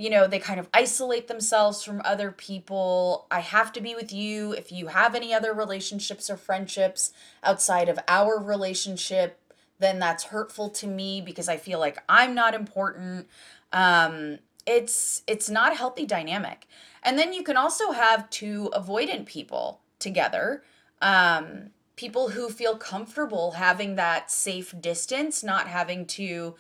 you 0.01 0.09
know, 0.09 0.27
they 0.27 0.38
kind 0.38 0.59
of 0.59 0.66
isolate 0.73 1.29
themselves 1.29 1.85
from 1.85 2.01
other 2.07 2.33
people. 2.33 3.27
I 3.31 3.40
have 3.40 3.70
to 3.75 3.83
be 3.83 3.94
with 3.94 4.14
you. 4.14 4.53
If 4.53 4.73
you 4.73 4.87
have 4.87 5.14
any 5.14 5.35
other 5.35 5.53
relationships 5.53 6.31
or 6.31 6.38
friendships 6.38 7.12
outside 7.44 7.90
of 7.90 7.99
our 8.09 8.42
relationship, 8.42 9.38
then 9.81 9.99
that's 9.99 10.25
hurtful 10.25 10.69
to 10.71 10.87
me 10.87 11.21
because 11.21 11.49
I 11.49 11.57
feel 11.57 11.79
like 11.79 11.99
I'm 12.09 12.35
not 12.35 12.55
important. 12.55 13.27
Um, 13.73 14.38
it's 14.66 15.23
it's 15.27 15.51
not 15.51 15.73
a 15.73 15.77
healthy 15.77 16.07
dynamic. 16.07 16.66
And 17.03 17.19
then 17.19 17.33
you 17.33 17.43
can 17.43 17.57
also 17.57 17.93
have 17.93 18.31
two 18.31 18.71
avoidant 18.75 19.27
people 19.27 19.81
together. 19.99 20.62
Um, 21.01 21.71
people 21.97 22.31
who 22.31 22.51
feel 22.51 22.77
comfortable 22.77 23.53
having 23.53 23.97
that 23.97 24.31
safe 24.31 24.75
distance, 24.81 25.43
not 25.43 25.66
having 25.66 26.07
to 26.07 26.55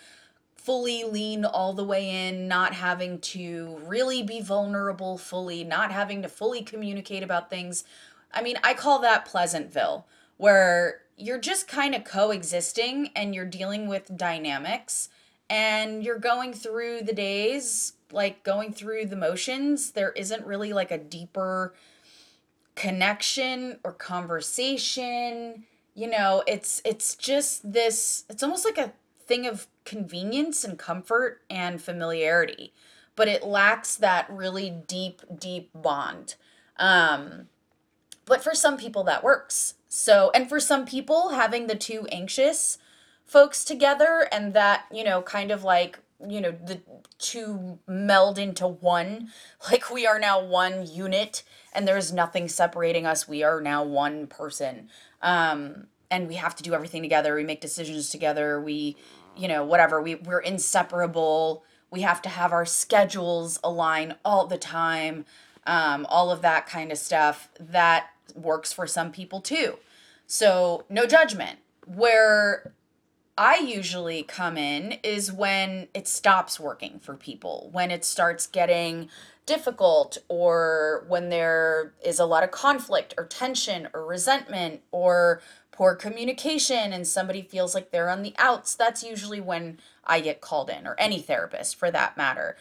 fully 0.56 1.04
lean 1.04 1.44
all 1.44 1.72
the 1.72 1.84
way 1.84 2.28
in, 2.28 2.46
not 2.46 2.74
having 2.74 3.18
to 3.18 3.78
really 3.84 4.22
be 4.22 4.40
vulnerable 4.40 5.16
fully, 5.16 5.64
not 5.64 5.90
having 5.90 6.22
to 6.22 6.28
fully 6.28 6.62
communicate 6.62 7.22
about 7.22 7.48
things. 7.48 7.84
I 8.32 8.42
mean, 8.42 8.56
I 8.62 8.74
call 8.74 8.98
that 9.00 9.24
Pleasantville, 9.24 10.06
where 10.36 11.00
you're 11.20 11.38
just 11.38 11.68
kind 11.68 11.94
of 11.94 12.04
coexisting 12.04 13.10
and 13.14 13.34
you're 13.34 13.44
dealing 13.44 13.88
with 13.88 14.16
dynamics 14.16 15.08
and 15.48 16.04
you're 16.04 16.18
going 16.18 16.52
through 16.52 17.02
the 17.02 17.12
days, 17.12 17.94
like 18.12 18.42
going 18.42 18.72
through 18.72 19.06
the 19.06 19.16
motions. 19.16 19.92
There 19.92 20.12
isn't 20.12 20.46
really 20.46 20.72
like 20.72 20.90
a 20.90 20.98
deeper 20.98 21.74
connection 22.76 23.78
or 23.84 23.92
conversation 23.92 25.64
you 25.92 26.08
know 26.08 26.42
it's 26.46 26.80
it's 26.84 27.14
just 27.14 27.72
this 27.72 28.24
it's 28.30 28.42
almost 28.42 28.64
like 28.64 28.78
a 28.78 28.92
thing 29.30 29.46
of 29.46 29.68
convenience 29.84 30.64
and 30.64 30.76
comfort 30.76 31.42
and 31.48 31.80
familiarity, 31.80 32.72
but 33.14 33.28
it 33.28 33.44
lacks 33.44 33.94
that 33.94 34.28
really 34.28 34.70
deep, 34.88 35.22
deep 35.38 35.70
bond. 35.72 36.34
Um, 36.76 37.46
but 38.24 38.42
for 38.42 38.54
some 38.54 38.76
people, 38.76 39.04
that 39.04 39.22
works. 39.22 39.74
So, 39.92 40.30
and 40.36 40.48
for 40.48 40.60
some 40.60 40.86
people, 40.86 41.30
having 41.30 41.66
the 41.66 41.74
two 41.74 42.06
anxious 42.12 42.78
folks 43.26 43.64
together 43.64 44.28
and 44.30 44.54
that, 44.54 44.84
you 44.92 45.02
know, 45.02 45.20
kind 45.20 45.50
of 45.50 45.64
like, 45.64 45.98
you 46.24 46.40
know, 46.40 46.52
the 46.52 46.80
two 47.18 47.80
meld 47.88 48.38
into 48.38 48.68
one, 48.68 49.30
like 49.70 49.90
we 49.90 50.06
are 50.06 50.20
now 50.20 50.40
one 50.40 50.86
unit 50.86 51.42
and 51.72 51.88
there's 51.88 52.12
nothing 52.12 52.46
separating 52.46 53.04
us. 53.04 53.26
We 53.26 53.42
are 53.42 53.60
now 53.60 53.82
one 53.82 54.28
person. 54.28 54.90
Um, 55.22 55.88
and 56.08 56.28
we 56.28 56.36
have 56.36 56.54
to 56.56 56.62
do 56.62 56.72
everything 56.72 57.02
together. 57.02 57.34
We 57.34 57.42
make 57.42 57.60
decisions 57.60 58.10
together. 58.10 58.60
We, 58.60 58.96
you 59.36 59.48
know, 59.48 59.64
whatever. 59.64 60.00
We 60.00 60.14
we're 60.14 60.38
inseparable. 60.38 61.64
We 61.90 62.02
have 62.02 62.22
to 62.22 62.28
have 62.28 62.52
our 62.52 62.66
schedules 62.66 63.58
align 63.64 64.14
all 64.24 64.46
the 64.46 64.58
time. 64.58 65.24
Um, 65.66 66.06
all 66.08 66.30
of 66.30 66.42
that 66.42 66.66
kind 66.66 66.92
of 66.92 66.98
stuff 66.98 67.48
that 67.58 68.10
works 68.34 68.72
for 68.72 68.86
some 68.86 69.12
people 69.12 69.40
too. 69.40 69.78
So 70.26 70.84
no 70.88 71.06
judgment. 71.06 71.58
Where 71.86 72.72
I 73.36 73.56
usually 73.56 74.22
come 74.22 74.56
in 74.56 74.98
is 75.02 75.32
when 75.32 75.88
it 75.94 76.06
stops 76.06 76.60
working 76.60 76.98
for 76.98 77.14
people, 77.14 77.70
when 77.72 77.90
it 77.90 78.04
starts 78.04 78.46
getting 78.46 79.08
difficult, 79.46 80.18
or 80.28 81.04
when 81.08 81.30
there 81.30 81.94
is 82.04 82.20
a 82.20 82.26
lot 82.26 82.44
of 82.44 82.50
conflict 82.50 83.14
or 83.16 83.24
tension 83.24 83.88
or 83.92 84.04
resentment 84.04 84.82
or 84.92 85.40
poor 85.72 85.96
communication 85.96 86.92
and 86.92 87.06
somebody 87.06 87.42
feels 87.42 87.74
like 87.74 87.90
they're 87.90 88.10
on 88.10 88.22
the 88.22 88.34
outs, 88.38 88.74
that's 88.74 89.02
usually 89.02 89.40
when 89.40 89.78
I 90.04 90.20
get 90.20 90.40
called 90.40 90.70
in, 90.70 90.86
or 90.86 90.94
any 90.98 91.20
therapist 91.20 91.76
for 91.76 91.90
that 91.90 92.16
matter. 92.16 92.56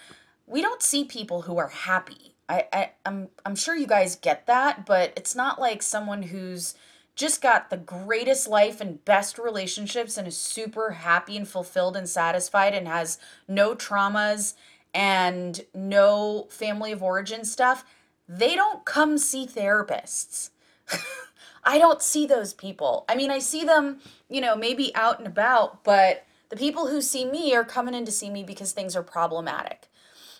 We 0.47 0.61
don't 0.61 0.81
see 0.81 1.03
people 1.03 1.43
who 1.43 1.57
are 1.57 1.67
happy. 1.67 2.28
I, 2.49 2.65
I 2.73 2.89
I'm 3.05 3.29
I'm 3.45 3.55
sure 3.55 3.75
you 3.75 3.87
guys 3.87 4.15
get 4.15 4.47
that, 4.47 4.85
but 4.85 5.13
it's 5.15 5.35
not 5.35 5.59
like 5.59 5.81
someone 5.81 6.23
who's 6.23 6.73
just 7.15 7.41
got 7.41 7.69
the 7.69 7.77
greatest 7.77 8.47
life 8.47 8.81
and 8.81 9.03
best 9.05 9.37
relationships 9.37 10.17
and 10.17 10.27
is 10.27 10.37
super 10.37 10.91
happy 10.91 11.37
and 11.37 11.47
fulfilled 11.47 11.95
and 11.95 12.09
satisfied 12.09 12.73
and 12.73 12.87
has 12.87 13.19
no 13.47 13.75
traumas 13.75 14.55
and 14.93 15.65
no 15.73 16.47
family 16.49 16.91
of 16.91 17.03
origin 17.03 17.43
stuff. 17.43 17.83
They 18.27 18.55
don't 18.55 18.85
come 18.85 19.17
see 19.17 19.45
therapists. 19.45 20.51
I 21.63 21.77
don't 21.77 22.01
see 22.01 22.25
those 22.25 22.53
people. 22.53 23.05
I 23.09 23.15
mean, 23.15 23.31
I 23.31 23.39
see 23.39 23.63
them, 23.63 23.99
you 24.29 24.39
know, 24.39 24.55
maybe 24.55 24.95
out 24.95 25.19
and 25.19 25.27
about, 25.27 25.83
but 25.83 26.25
the 26.49 26.55
people 26.55 26.87
who 26.87 27.01
see 27.01 27.25
me 27.25 27.53
are 27.53 27.65
coming 27.65 27.93
in 27.93 28.05
to 28.05 28.11
see 28.11 28.29
me 28.29 28.43
because 28.43 28.71
things 28.71 28.95
are 28.95 29.03
problematic. 29.03 29.87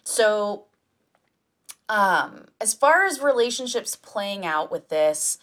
So, 0.04 0.63
um, 1.89 2.45
as 2.62 2.73
far 2.73 3.06
as 3.06 3.19
relationships 3.21 3.95
playing 3.95 4.45
out 4.45 4.71
with 4.71 4.89
this, 4.89 5.38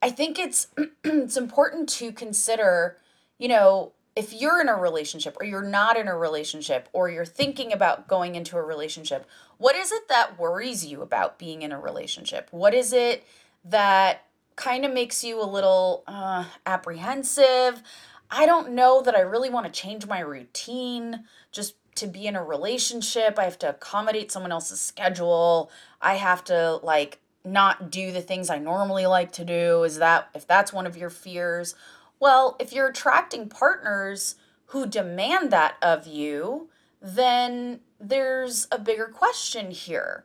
I 0.00 0.10
think 0.10 0.38
it's 0.38 0.68
it's 1.04 1.36
important 1.36 1.88
to 1.90 2.12
consider, 2.12 2.98
you 3.38 3.48
know, 3.48 3.92
if 4.14 4.32
you're 4.32 4.60
in 4.60 4.68
a 4.68 4.76
relationship 4.76 5.36
or 5.40 5.46
you're 5.46 5.62
not 5.62 5.96
in 5.96 6.08
a 6.08 6.16
relationship 6.16 6.88
or 6.92 7.08
you're 7.08 7.24
thinking 7.24 7.72
about 7.72 8.08
going 8.08 8.34
into 8.34 8.56
a 8.56 8.62
relationship, 8.62 9.26
what 9.56 9.74
is 9.74 9.90
it 9.90 10.08
that 10.08 10.38
worries 10.38 10.84
you 10.84 11.02
about 11.02 11.38
being 11.38 11.62
in 11.62 11.72
a 11.72 11.80
relationship? 11.80 12.48
What 12.50 12.74
is 12.74 12.92
it 12.92 13.24
that 13.64 14.24
kind 14.58 14.84
of 14.84 14.92
makes 14.92 15.22
you 15.22 15.40
a 15.40 15.46
little 15.46 16.02
uh, 16.06 16.44
apprehensive. 16.66 17.82
I 18.30 18.44
don't 18.44 18.72
know 18.72 19.00
that 19.02 19.14
I 19.14 19.20
really 19.20 19.48
want 19.48 19.66
to 19.66 19.80
change 19.80 20.06
my 20.06 20.20
routine 20.20 21.24
just 21.52 21.74
to 21.98 22.06
be 22.06 22.26
in 22.26 22.36
a 22.36 22.42
relationship. 22.42 23.38
I 23.38 23.44
have 23.44 23.58
to 23.60 23.70
accommodate 23.70 24.32
someone 24.32 24.52
else's 24.52 24.80
schedule. 24.80 25.70
I 26.00 26.14
have 26.14 26.44
to 26.44 26.76
like 26.82 27.20
not 27.44 27.90
do 27.90 28.12
the 28.12 28.22
things 28.22 28.50
I 28.50 28.58
normally 28.58 29.06
like 29.06 29.32
to 29.32 29.44
do. 29.44 29.84
Is 29.84 29.98
that 29.98 30.28
if 30.34 30.46
that's 30.46 30.72
one 30.72 30.86
of 30.86 30.96
your 30.96 31.10
fears? 31.10 31.74
Well, 32.20 32.56
if 32.58 32.72
you're 32.72 32.88
attracting 32.88 33.48
partners 33.48 34.36
who 34.66 34.86
demand 34.86 35.50
that 35.50 35.76
of 35.80 36.06
you, 36.06 36.68
then 37.00 37.80
there's 38.00 38.66
a 38.70 38.78
bigger 38.78 39.06
question 39.06 39.70
here 39.70 40.24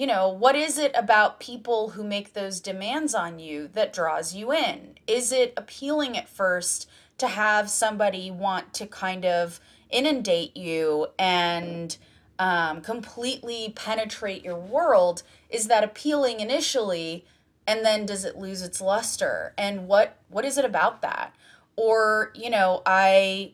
you 0.00 0.06
know, 0.06 0.30
what 0.30 0.56
is 0.56 0.78
it 0.78 0.92
about 0.94 1.40
people 1.40 1.90
who 1.90 2.02
make 2.02 2.32
those 2.32 2.58
demands 2.58 3.14
on 3.14 3.38
you 3.38 3.68
that 3.74 3.92
draws 3.92 4.34
you 4.34 4.50
in? 4.50 4.94
Is 5.06 5.30
it 5.30 5.52
appealing 5.58 6.16
at 6.16 6.26
first 6.26 6.88
to 7.18 7.28
have 7.28 7.68
somebody 7.68 8.30
want 8.30 8.72
to 8.72 8.86
kind 8.86 9.26
of 9.26 9.60
inundate 9.90 10.56
you 10.56 11.08
and 11.18 11.96
um, 12.38 12.80
completely 12.80 13.72
penetrate 13.76 14.44
your 14.44 14.56
world? 14.56 15.22
Is 15.48 15.68
that 15.68 15.84
appealing 15.84 16.40
initially? 16.40 17.24
And 17.66 17.84
then 17.84 18.06
does 18.06 18.24
it 18.24 18.36
lose 18.36 18.62
its 18.62 18.80
luster? 18.80 19.52
And 19.58 19.86
what 19.86 20.16
what 20.28 20.44
is 20.44 20.58
it 20.58 20.64
about 20.64 21.02
that? 21.02 21.34
Or, 21.76 22.32
you 22.34 22.50
know, 22.50 22.82
I 22.86 23.52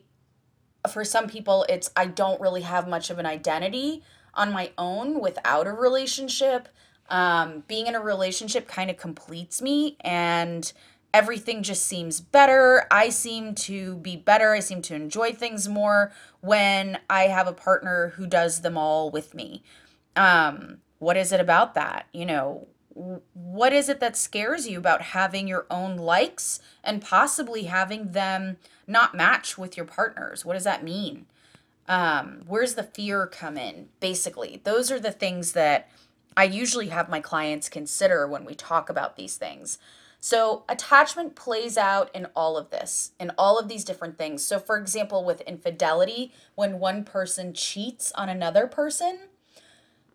for 0.91 1.03
some 1.03 1.27
people 1.27 1.65
it's 1.67 1.91
I 1.95 2.05
don't 2.05 2.39
really 2.39 2.61
have 2.61 2.87
much 2.87 3.09
of 3.09 3.19
an 3.19 3.25
identity 3.25 4.03
on 4.33 4.51
my 4.51 4.71
own 4.77 5.19
without 5.19 5.67
a 5.67 5.71
relationship. 5.73 6.69
Um, 7.09 7.63
being 7.67 7.87
in 7.87 7.95
a 7.95 8.01
relationship 8.01 8.67
kind 8.67 8.89
of 8.89 8.97
completes 8.97 9.61
me 9.61 9.97
and 10.01 10.71
everything 11.13 11.63
just 11.63 11.85
seems 11.85 12.21
better. 12.21 12.85
I 12.91 13.09
seem 13.09 13.55
to 13.55 13.95
be 13.97 14.15
better. 14.15 14.53
I 14.53 14.59
seem 14.59 14.81
to 14.83 14.95
enjoy 14.95 15.33
things 15.33 15.67
more 15.67 16.11
when 16.41 16.99
I 17.09 17.23
have 17.23 17.47
a 17.47 17.53
partner 17.53 18.13
who 18.15 18.27
does 18.27 18.61
them 18.61 18.77
all 18.77 19.09
with 19.09 19.33
me. 19.33 19.63
Um, 20.15 20.77
what 20.99 21.17
is 21.17 21.31
it 21.31 21.39
about 21.39 21.73
that? 21.75 22.07
You 22.13 22.25
know, 22.25 22.67
what 23.33 23.73
is 23.73 23.89
it 23.89 23.99
that 23.99 24.17
scares 24.17 24.67
you 24.67 24.79
about 24.79 25.01
having 25.01 25.47
your 25.47 25.67
own 25.69 25.97
likes 25.97 26.59
and 26.83 27.01
possibly 27.01 27.63
having 27.63 28.11
them 28.11 28.57
not 28.87 29.15
match 29.15 29.57
with 29.57 29.77
your 29.77 29.85
partners? 29.85 30.43
What 30.43 30.53
does 30.53 30.63
that 30.63 30.83
mean? 30.83 31.27
Um, 31.87 32.43
where's 32.47 32.73
the 32.73 32.83
fear 32.83 33.27
come 33.27 33.57
in? 33.57 33.89
Basically, 33.99 34.61
those 34.63 34.91
are 34.91 34.99
the 34.99 35.11
things 35.11 35.53
that 35.53 35.89
I 36.35 36.43
usually 36.43 36.89
have 36.89 37.07
my 37.07 37.19
clients 37.19 37.69
consider 37.69 38.27
when 38.27 38.45
we 38.45 38.55
talk 38.55 38.89
about 38.89 39.15
these 39.15 39.37
things. 39.37 39.77
So, 40.19 40.63
attachment 40.67 41.35
plays 41.35 41.77
out 41.77 42.09
in 42.13 42.27
all 42.35 42.57
of 42.57 42.69
this, 42.69 43.11
in 43.19 43.31
all 43.37 43.59
of 43.59 43.67
these 43.67 43.83
different 43.83 44.17
things. 44.17 44.43
So, 44.43 44.59
for 44.59 44.77
example, 44.77 45.23
with 45.23 45.41
infidelity, 45.41 46.33
when 46.55 46.79
one 46.79 47.03
person 47.03 47.53
cheats 47.53 48.11
on 48.13 48.27
another 48.27 48.67
person, 48.67 49.19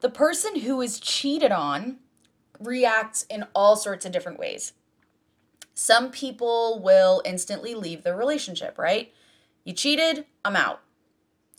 the 0.01 0.11
person 0.11 0.61
who 0.61 0.81
is 0.81 0.99
cheated 0.99 1.53
on 1.53 1.99
reacts 2.59 3.23
in 3.25 3.47
all 3.55 3.77
sorts 3.77 4.05
of 4.05 4.13
different 4.13 4.39
ways. 4.39 4.73
Some 5.75 6.11
people 6.11 6.81
will 6.83 7.23
instantly 7.25 7.75
leave 7.75 8.03
the 8.03 8.15
relationship, 8.15 8.79
right? 8.79 9.13
You 9.65 9.73
cheated, 9.73 10.27
I'm 10.45 10.57
out. 10.57 10.81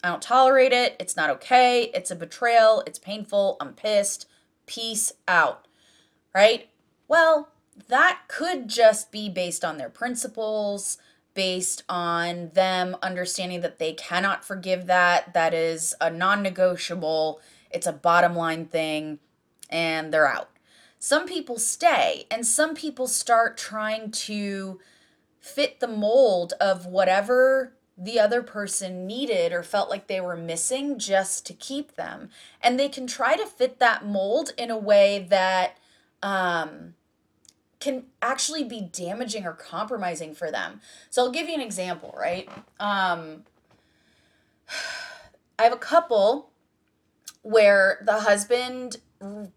I 0.04 0.10
don't 0.10 0.22
tolerate 0.22 0.74
it. 0.74 0.98
It's 1.00 1.16
not 1.16 1.30
okay. 1.30 1.90
It's 1.94 2.12
a 2.12 2.16
betrayal. 2.16 2.84
It's 2.86 3.00
painful. 3.00 3.56
I'm 3.62 3.74
pissed. 3.74 4.28
Peace 4.66 5.14
out. 5.28 5.68
Right? 6.36 6.70
Well, 7.08 7.50
that 7.88 8.22
could 8.28 8.68
just 8.68 9.12
be 9.12 9.30
based 9.30 9.64
on 9.66 9.78
their 9.78 9.90
principles, 9.90 10.98
based 11.34 11.84
on 11.90 12.52
them 12.54 12.96
understanding 13.02 13.62
that 13.62 13.80
they 13.80 13.94
cannot 13.94 14.46
forgive 14.46 14.86
that. 14.86 15.34
That 15.34 15.54
is 15.54 15.96
a 16.00 16.10
non 16.10 16.44
negotiable, 16.44 17.42
it's 17.72 17.88
a 17.88 17.94
bottom 17.94 18.36
line 18.36 18.66
thing, 18.66 19.20
and 19.70 20.14
they're 20.14 20.28
out. 20.28 20.50
Some 21.00 21.28
people 21.28 21.60
stay, 21.60 22.26
and 22.32 22.46
some 22.46 22.76
people 22.76 23.08
start 23.08 23.58
trying 23.58 24.12
to 24.12 24.80
fit 25.42 25.80
the 25.82 25.88
mold 25.88 26.54
of 26.62 26.86
whatever 26.86 27.74
the 27.98 28.20
other 28.20 28.42
person 28.42 29.06
needed 29.06 29.52
or 29.52 29.62
felt 29.62 29.90
like 29.90 30.08
they 30.08 30.22
were 30.22 30.38
missing 30.38 30.98
just 30.98 31.46
to 31.46 31.54
keep 31.54 31.96
them. 31.96 32.30
And 32.62 32.80
they 32.80 32.90
can 32.90 33.06
try 33.06 33.36
to 33.36 33.46
fit 33.46 33.80
that 33.80 34.06
mold 34.06 34.54
in 34.58 34.72
a 34.72 34.78
way 34.78 35.28
that 35.30 35.78
um, 36.24 36.96
can 37.84 38.06
actually 38.22 38.64
be 38.64 38.80
damaging 38.80 39.46
or 39.46 39.52
compromising 39.52 40.34
for 40.34 40.50
them. 40.50 40.80
So 41.10 41.22
I'll 41.22 41.32
give 41.32 41.50
you 41.50 41.56
an 41.56 41.62
example, 41.62 42.16
right? 42.18 42.48
Um, 42.80 43.44
I 45.60 45.64
have 45.64 45.74
a 45.74 45.78
couple 45.78 46.50
where 47.42 48.02
the 48.06 48.22
husband 48.22 48.98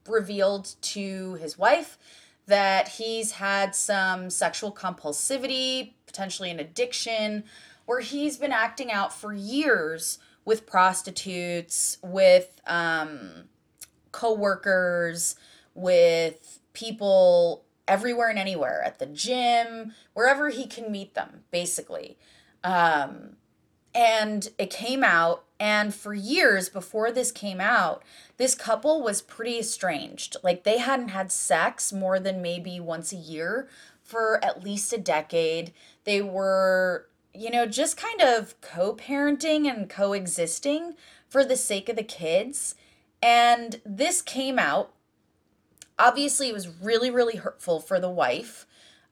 revealed 0.09 0.75
to 0.81 1.35
his 1.35 1.57
wife 1.57 1.99
that 2.47 2.89
he's 2.89 3.33
had 3.33 3.77
some 3.77 4.29
sexual 4.29 4.73
compulsivity, 4.73 5.93
potentially 6.07 6.51
an 6.51 6.59
addiction, 6.59 7.45
where 7.87 8.01
he's 8.01 8.37
been 8.37 8.53
acting 8.53 8.91
out 8.91 9.13
for 9.13 9.33
years 9.33 10.19
with 10.45 10.67
prostitutes, 10.67 11.99
with 12.03 12.61
um, 12.67 13.45
coworkers, 14.11 15.37
with 15.75 16.59
people 16.73 17.66
everywhere 17.89 18.29
and 18.29 18.39
anywhere 18.39 18.83
at 18.85 18.99
the 18.99 19.07
gym, 19.07 19.93
wherever 20.15 20.49
he 20.51 20.67
can 20.67 20.91
meet 20.91 21.15
them, 21.15 21.45
basically. 21.51 22.17
Um, 22.65 23.37
and 23.95 24.51
it 24.59 24.71
came 24.71 25.03
out, 25.03 25.45
and 25.59 25.95
for 25.95 26.13
years 26.13 26.69
before 26.69 27.11
this 27.11 27.33
came 27.33 27.61
out, 27.61 28.03
this 28.37 28.55
couple 28.55 29.03
was 29.03 29.23
pretty 29.23 29.59
estranged. 29.59 30.37
Like 30.43 30.65
they 30.65 30.79
hadn't 30.79 31.09
had 31.09 31.33
sex 31.33 31.93
more 31.93 32.21
than 32.21 32.43
maybe 32.43 32.79
once 32.79 33.13
a 33.13 33.17
year 33.17 33.69
for 34.03 34.43
at 34.45 34.63
least 34.63 34.93
a 34.93 34.99
decade. 34.99 35.73
They 36.05 36.21
were, 36.21 37.09
you 37.33 37.51
know, 37.51 37.67
just 37.67 37.97
kind 37.97 38.21
of 38.21 38.61
co 38.61 38.95
parenting 38.95 39.67
and 39.67 39.89
coexisting 39.89 40.95
for 41.29 41.45
the 41.45 41.57
sake 41.57 41.89
of 41.89 41.97
the 41.97 42.03
kids. 42.03 42.75
And 43.23 43.81
this 43.85 44.21
came 44.21 44.59
out 44.59 44.93
obviously 45.99 46.49
it 46.49 46.55
was 46.55 46.69
really 46.81 47.11
really 47.11 47.37
hurtful 47.37 47.81
for 47.81 48.01
the 48.01 48.11
wife 48.11 48.67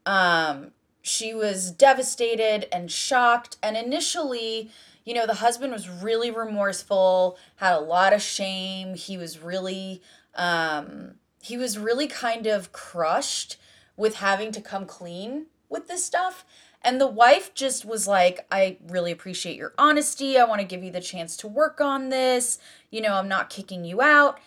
um, 0.07 0.73
she 1.03 1.35
was 1.35 1.70
devastated 1.70 2.66
and 2.75 2.90
shocked 2.90 3.57
and 3.62 3.77
initially 3.77 4.70
you 5.05 5.14
know 5.14 5.27
the 5.27 5.35
husband 5.35 5.73
was 5.73 5.88
really 5.88 6.31
remorseful 6.31 7.37
had 7.57 7.75
a 7.75 7.81
lot 7.81 8.12
of 8.12 8.23
shame 8.23 8.94
he 8.94 9.16
was 9.16 9.38
really 9.38 10.03
um, 10.35 11.14
he 11.42 11.57
was 11.57 11.79
really 11.79 12.07
kind 12.07 12.47
of 12.47 12.73
crushed 12.73 13.57
with 13.97 14.16
having 14.16 14.51
to 14.53 14.61
come 14.61 14.87
clean 14.87 15.47
with 15.68 15.88
this 15.88 16.05
stuff 16.05 16.44
and 16.85 17.01
the 17.01 17.07
wife 17.07 17.55
just 17.55 17.87
was 17.87 18.07
like, 18.07 18.47
I 18.53 18.77
really 18.87 19.11
appreciate 19.11 19.57
your 19.57 19.73
honesty. 19.79 20.38
I 20.38 20.44
want 20.44 20.61
to 20.61 20.66
give 20.66 20.85
you 20.85 20.90
the 20.90 21.01
chance 21.01 21.35
to 21.38 21.49
work 21.49 21.81
on 21.81 22.11
this. 22.11 22.59
You 22.90 23.01
know, 23.01 23.14
I'm 23.14 23.29
not 23.29 23.49
kicking 23.49 23.87
you 23.87 24.03
out. 24.03 24.38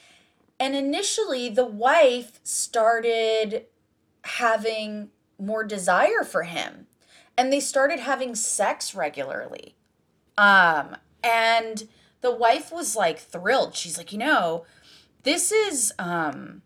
And 0.60 0.76
initially, 0.76 1.50
the 1.50 1.66
wife 1.66 2.40
started 2.44 3.66
having 4.24 5.10
more 5.40 5.64
desire 5.64 6.24
for 6.24 6.44
him 6.44 6.88
and 7.38 7.54
they 7.54 7.60
started 7.60 8.00
having 8.00 8.34
sex 8.34 8.96
regularly. 8.96 9.76
Um, 10.38 10.98
and 11.24 11.88
the 12.22 12.34
wife 12.34 12.72
was 12.72 12.96
like 12.96 13.20
thrilled. 13.20 13.76
She's 13.76 13.98
like, 13.98 14.12
you 14.12 14.18
know, 14.18 14.66
this 15.24 15.52
is, 15.52 15.94
um, 16.00 16.64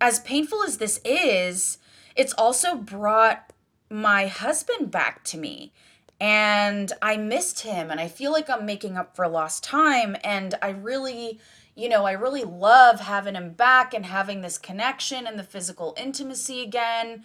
as 0.00 0.20
painful 0.20 0.62
as 0.62 0.76
this 0.76 1.00
is, 1.04 1.78
it's 2.14 2.34
also 2.34 2.74
brought 2.76 3.52
my 3.90 4.26
husband 4.26 4.90
back 4.90 5.24
to 5.24 5.38
me. 5.38 5.72
And 6.20 6.92
I 7.02 7.16
missed 7.16 7.60
him, 7.60 7.90
and 7.90 8.00
I 8.00 8.06
feel 8.06 8.32
like 8.32 8.48
I'm 8.48 8.64
making 8.64 8.96
up 8.96 9.16
for 9.16 9.26
lost 9.26 9.64
time. 9.64 10.16
And 10.22 10.54
I 10.62 10.70
really, 10.70 11.40
you 11.74 11.88
know, 11.88 12.04
I 12.04 12.12
really 12.12 12.44
love 12.44 13.00
having 13.00 13.34
him 13.34 13.50
back 13.50 13.94
and 13.94 14.06
having 14.06 14.40
this 14.40 14.58
connection 14.58 15.26
and 15.26 15.38
the 15.38 15.44
physical 15.44 15.94
intimacy 15.98 16.62
again. 16.62 17.24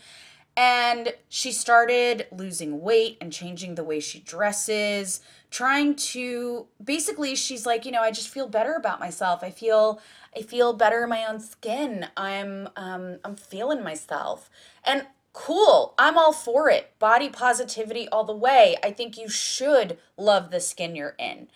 And 0.58 1.14
she 1.30 1.52
started 1.52 2.28
losing 2.32 2.82
weight 2.82 3.18
and 3.22 3.32
changing 3.32 3.76
the 3.76 3.84
way 3.84 4.00
she 4.00 4.20
dresses, 4.20 5.22
trying 5.52 5.96
to 5.96 6.68
basically 6.84 7.36
she's 7.36 7.66
like, 7.66 7.86
you 7.86 7.92
know, 7.92 8.02
I 8.02 8.12
just 8.12 8.30
feel 8.30 8.48
better 8.48 8.74
about 8.74 9.00
myself. 9.00 9.44
I 9.44 9.52
feel 9.52 10.02
I 10.36 10.42
feel 10.42 10.74
better 10.74 11.04
in 11.04 11.10
my 11.10 11.26
own 11.26 11.40
skin. 11.40 12.08
I'm 12.18 12.70
um 12.76 13.20
I'm 13.24 13.36
feeling 13.36 13.84
myself. 13.84 14.50
And 14.84 15.08
cool. 15.32 15.94
I'm 15.98 16.18
all 16.18 16.34
for 16.34 16.70
it. 16.70 16.98
Body 17.00 17.30
positivity 17.30 18.10
all 18.10 18.24
the 18.24 18.36
way. 18.36 18.76
I 18.84 18.92
think 18.92 19.18
you 19.18 19.30
should 19.30 19.98
love 20.18 20.52
the 20.52 20.60
skin 20.60 20.96
you're 20.96 21.16
in. 21.20 21.48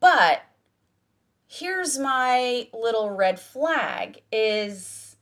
But 0.00 0.42
here's 1.58 1.98
my 1.98 2.68
little 2.72 3.10
red 3.10 3.38
flag 3.38 4.20
is 4.32 5.16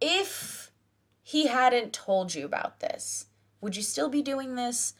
if 0.00 0.70
he 1.22 1.46
hadn't 1.46 1.92
told 1.92 2.34
you 2.34 2.44
about 2.44 2.80
this, 2.80 3.26
would 3.60 3.74
you 3.74 3.82
still 3.82 4.08
be 4.10 4.22
doing 4.22 4.54
this? 4.54 4.94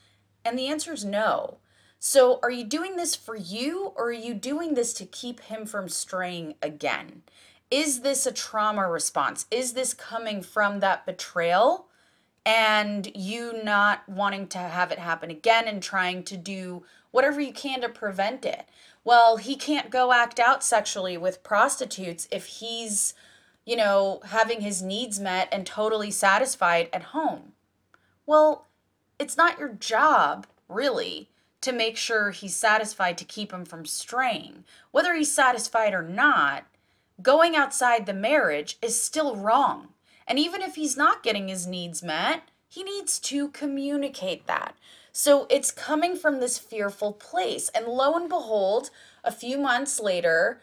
And 0.45 0.59
the 0.59 0.69
answer 0.69 0.93
is 0.93 1.05
no. 1.05 1.59
So, 1.99 2.41
are 2.43 2.51
you 2.51 2.65
doing 2.65 2.97
this 2.97 3.15
for 3.15 3.37
you 3.37 3.93
or 3.95 4.07
are 4.07 4.13
you 4.13 4.33
doing 4.33 4.73
this 4.73 4.95
to 4.95 5.05
keep 5.05 5.41
him 5.41 5.67
from 5.67 5.91
straying 5.91 6.55
again? 6.63 7.23
Is 7.71 8.01
this 8.01 8.25
a 8.25 8.33
trauma 8.33 8.89
response? 8.89 9.45
Is 9.51 9.75
this 9.75 9.93
coming 9.93 10.41
from 10.41 10.81
that 10.81 11.05
betrayal 11.05 11.89
and 12.47 13.11
you 13.15 13.63
not 13.63 14.09
wanting 14.09 14.47
to 14.49 14.59
have 14.59 14.91
it 14.91 14.99
happen 14.99 15.31
again 15.31 15.69
and 15.69 15.83
trying 15.83 16.23
to 16.25 16.39
do 16.39 16.85
whatever 17.11 17.41
you 17.43 17.53
can 17.53 17.83
to 17.83 17.91
prevent 17.91 18.47
it? 18.47 18.67
Well, 19.05 19.37
he 19.39 19.57
can't 19.57 19.91
go 19.91 20.13
act 20.13 20.39
out 20.39 20.63
sexually 20.63 21.17
with 21.17 21.43
prostitutes 21.43 22.29
if 22.31 22.47
he's, 22.47 23.15
you 23.65 23.77
know, 23.77 24.21
having 24.27 24.61
his 24.61 24.83
needs 24.83 25.19
met 25.19 25.49
and 25.51 25.67
totally 25.67 26.11
satisfied 26.11 26.89
at 26.93 27.05
home. 27.05 27.53
Well, 28.27 28.67
it's 29.19 29.37
not 29.37 29.59
your 29.59 29.71
job, 29.71 30.47
really, 30.69 31.31
to 31.63 31.73
make 31.73 31.97
sure 31.97 32.31
he's 32.31 32.57
satisfied 32.57 33.19
to 33.19 33.25
keep 33.25 33.53
him 33.53 33.65
from 33.65 33.85
straying. 33.85 34.65
Whether 34.91 35.15
he's 35.15 35.33
satisfied 35.33 35.95
or 35.95 36.03
not, 36.03 36.65
going 37.23 37.57
outside 37.57 38.07
the 38.07 38.15
marriage 38.15 38.79
is 38.81 39.01
still 39.01 39.37
wrong. 39.37 39.89
And 40.27 40.39
even 40.39 40.63
if 40.63 40.77
he's 40.77 40.97
not 40.97 41.23
getting 41.23 41.49
his 41.49 41.67
needs 41.67 42.03
met, 42.03 42.45
he 42.69 42.83
needs 42.83 43.19
to 43.21 43.49
communicate 43.49 44.47
that. 44.47 44.77
So 45.13 45.47
it's 45.51 45.71
coming 45.71 46.17
from 46.17 46.41
this 46.41 46.59
fearful 46.59 47.13
place. 47.13 47.69
And 47.75 47.87
lo 47.87 48.15
and 48.15 48.29
behold, 48.29 48.91
a 49.25 49.33
few 49.33 49.59
months 49.59 50.01
later, 50.01 50.61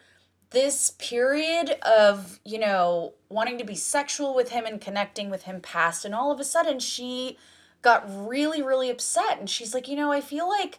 this 0.50 0.90
period 0.98 1.76
of, 1.82 2.40
you 2.44 2.58
know, 2.58 3.12
wanting 3.28 3.58
to 3.58 3.64
be 3.64 3.74
sexual 3.74 4.34
with 4.34 4.50
him 4.50 4.64
and 4.64 4.80
connecting 4.80 5.28
with 5.28 5.42
him 5.42 5.60
passed. 5.60 6.04
And 6.04 6.14
all 6.14 6.30
of 6.30 6.40
a 6.40 6.44
sudden, 6.44 6.78
she 6.78 7.36
got 7.82 8.04
really, 8.08 8.62
really 8.62 8.90
upset. 8.90 9.38
And 9.38 9.48
she's 9.48 9.74
like, 9.74 9.88
you 9.88 9.96
know, 9.96 10.10
I 10.10 10.20
feel 10.20 10.48
like 10.48 10.78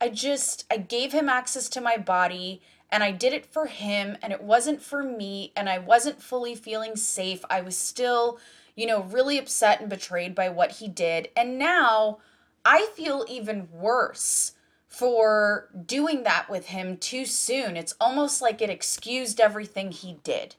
I 0.00 0.08
just, 0.08 0.64
I 0.70 0.78
gave 0.78 1.12
him 1.12 1.28
access 1.28 1.68
to 1.70 1.80
my 1.80 1.96
body 1.96 2.60
and 2.90 3.02
I 3.02 3.12
did 3.12 3.32
it 3.32 3.46
for 3.46 3.66
him 3.66 4.16
and 4.22 4.32
it 4.32 4.42
wasn't 4.42 4.82
for 4.82 5.02
me 5.02 5.52
and 5.56 5.68
I 5.68 5.78
wasn't 5.78 6.22
fully 6.22 6.54
feeling 6.54 6.96
safe. 6.96 7.44
I 7.48 7.60
was 7.60 7.76
still, 7.76 8.38
you 8.76 8.86
know, 8.86 9.02
really 9.04 9.38
upset 9.38 9.80
and 9.80 9.88
betrayed 9.88 10.34
by 10.34 10.48
what 10.48 10.72
he 10.72 10.88
did. 10.88 11.28
And 11.36 11.58
now 11.58 12.18
I 12.64 12.88
feel 12.94 13.24
even 13.28 13.68
worse 13.72 14.52
for 14.88 15.68
doing 15.86 16.22
that 16.22 16.48
with 16.48 16.66
him 16.66 16.96
too 16.96 17.26
soon. 17.26 17.76
It's 17.76 17.94
almost 18.00 18.40
like 18.40 18.62
it 18.62 18.70
excused 18.70 19.40
everything 19.40 19.90
he 19.90 20.18
did. 20.22 20.54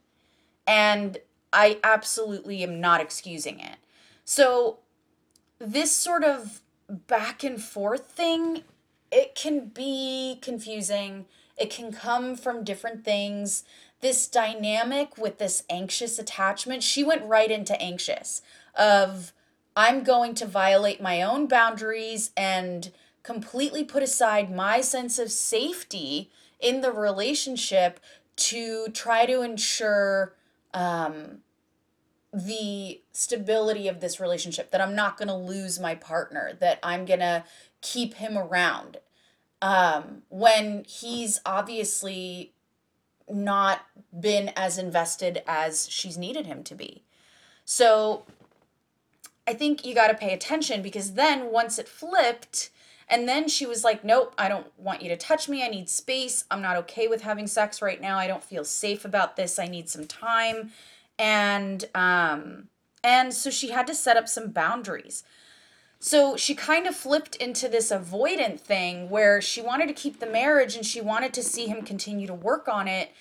And 0.68 1.20
I 1.54 1.80
absolutely 1.84 2.62
am 2.64 2.82
not 2.82 3.00
excusing 3.00 3.60
it. 3.60 3.78
So, 4.26 4.80
this 5.58 5.96
sort 5.96 6.24
of 6.24 6.62
back 6.90 7.44
and 7.44 7.62
forth 7.62 8.08
thing, 8.08 8.64
it 9.12 9.36
can 9.36 9.68
be 9.68 10.38
confusing. 10.42 11.26
It 11.58 11.70
can 11.70 11.94
come 11.94 12.36
from 12.36 12.66
different 12.66 13.06
things. 13.06 13.64
This 14.02 14.28
dynamic 14.28 15.18
with 15.18 15.38
this 15.38 15.64
anxious 15.70 16.20
attachment, 16.20 16.84
she 16.84 17.04
went 17.04 17.24
right 17.24 17.50
into 17.50 17.80
anxious 17.82 18.42
of 18.78 19.32
I'm 19.76 20.04
going 20.04 20.36
to 20.36 20.46
violate 20.46 21.02
my 21.02 21.22
own 21.22 21.48
boundaries 21.48 22.32
and 22.38 22.92
completely 23.24 23.84
put 23.84 24.04
aside 24.04 24.56
my 24.56 24.82
sense 24.82 25.20
of 25.20 25.32
safety 25.32 26.30
in 26.60 26.82
the 26.82 26.92
relationship 26.92 28.00
to 28.36 28.88
try 28.90 29.26
to 29.26 29.42
ensure 29.42 30.34
um, 30.74 31.40
the 32.34 33.02
stability 33.12 33.88
of 33.88 34.00
this 34.00 34.20
relationship, 34.20 34.72
that 34.72 34.82
I'm 34.82 34.96
not 34.96 35.18
going 35.18 35.28
to 35.28 35.36
lose 35.36 35.80
my 35.80 35.96
partner, 35.96 36.54
that 36.60 36.80
I'm 36.84 37.06
going 37.06 37.22
to 37.22 37.44
keep 37.82 38.16
him 38.16 38.38
around. 38.38 38.98
Um, 39.62 40.24
when 40.30 40.84
he's 40.88 41.40
obviously 41.46 42.52
not 43.30 43.82
been 44.18 44.52
as 44.56 44.78
invested 44.78 45.42
as 45.48 45.90
she's 45.90 46.18
needed 46.18 46.46
him 46.46 46.64
to 46.64 46.76
be. 46.76 47.04
So 47.64 48.26
I 49.48 49.54
think 49.54 49.86
you 49.86 49.94
got 49.94 50.08
to 50.08 50.16
pay 50.16 50.34
attention 50.34 50.82
because 50.82 51.14
then 51.14 51.52
once 51.52 51.78
it 51.78 51.88
flipped, 51.88 52.72
and 53.08 53.28
then 53.28 53.48
she 53.48 53.66
was 53.66 53.84
like, 53.84 54.04
Nope, 54.04 54.34
I 54.38 54.50
don't 54.50 54.68
want 54.78 55.02
you 55.02 55.10
to 55.10 55.18
touch 55.18 55.48
me. 55.48 55.64
I 55.64 55.68
need 55.68 55.90
space. 55.90 56.46
I'm 56.50 56.62
not 56.62 56.78
okay 56.78 57.08
with 57.08 57.22
having 57.22 57.48
sex 57.48 57.82
right 57.82 58.02
now. 58.02 58.18
I 58.18 58.28
don't 58.28 58.44
feel 58.44 58.64
safe 58.64 59.06
about 59.06 59.36
this. 59.36 59.60
I 59.60 59.68
need 59.68 59.90
some 59.90 60.08
time. 60.08 60.72
And 61.20 61.86
um 61.94 62.70
and 63.04 63.34
so 63.34 63.52
she 63.52 63.70
had 63.70 63.86
to 63.88 63.94
set 63.94 64.18
up 64.18 64.28
some 64.28 64.50
boundaries. 64.50 65.24
So 66.00 66.36
she 66.36 66.56
kind 66.56 66.88
of 66.88 66.96
flipped 66.96 67.36
into 67.36 67.70
this 67.70 67.92
avoidant 67.92 68.60
thing 68.60 69.10
where 69.10 69.42
she 69.42 69.62
wanted 69.62 69.88
to 69.88 69.94
keep 69.94 70.20
the 70.20 70.26
marriage 70.26 70.76
and 70.76 70.86
she 70.86 71.02
wanted 71.02 71.34
to 71.36 71.44
see 71.44 71.68
him 71.68 71.84
continue 71.84 72.28
to 72.28 72.34
work 72.34 72.68
on 72.68 72.88
it, 72.88 73.12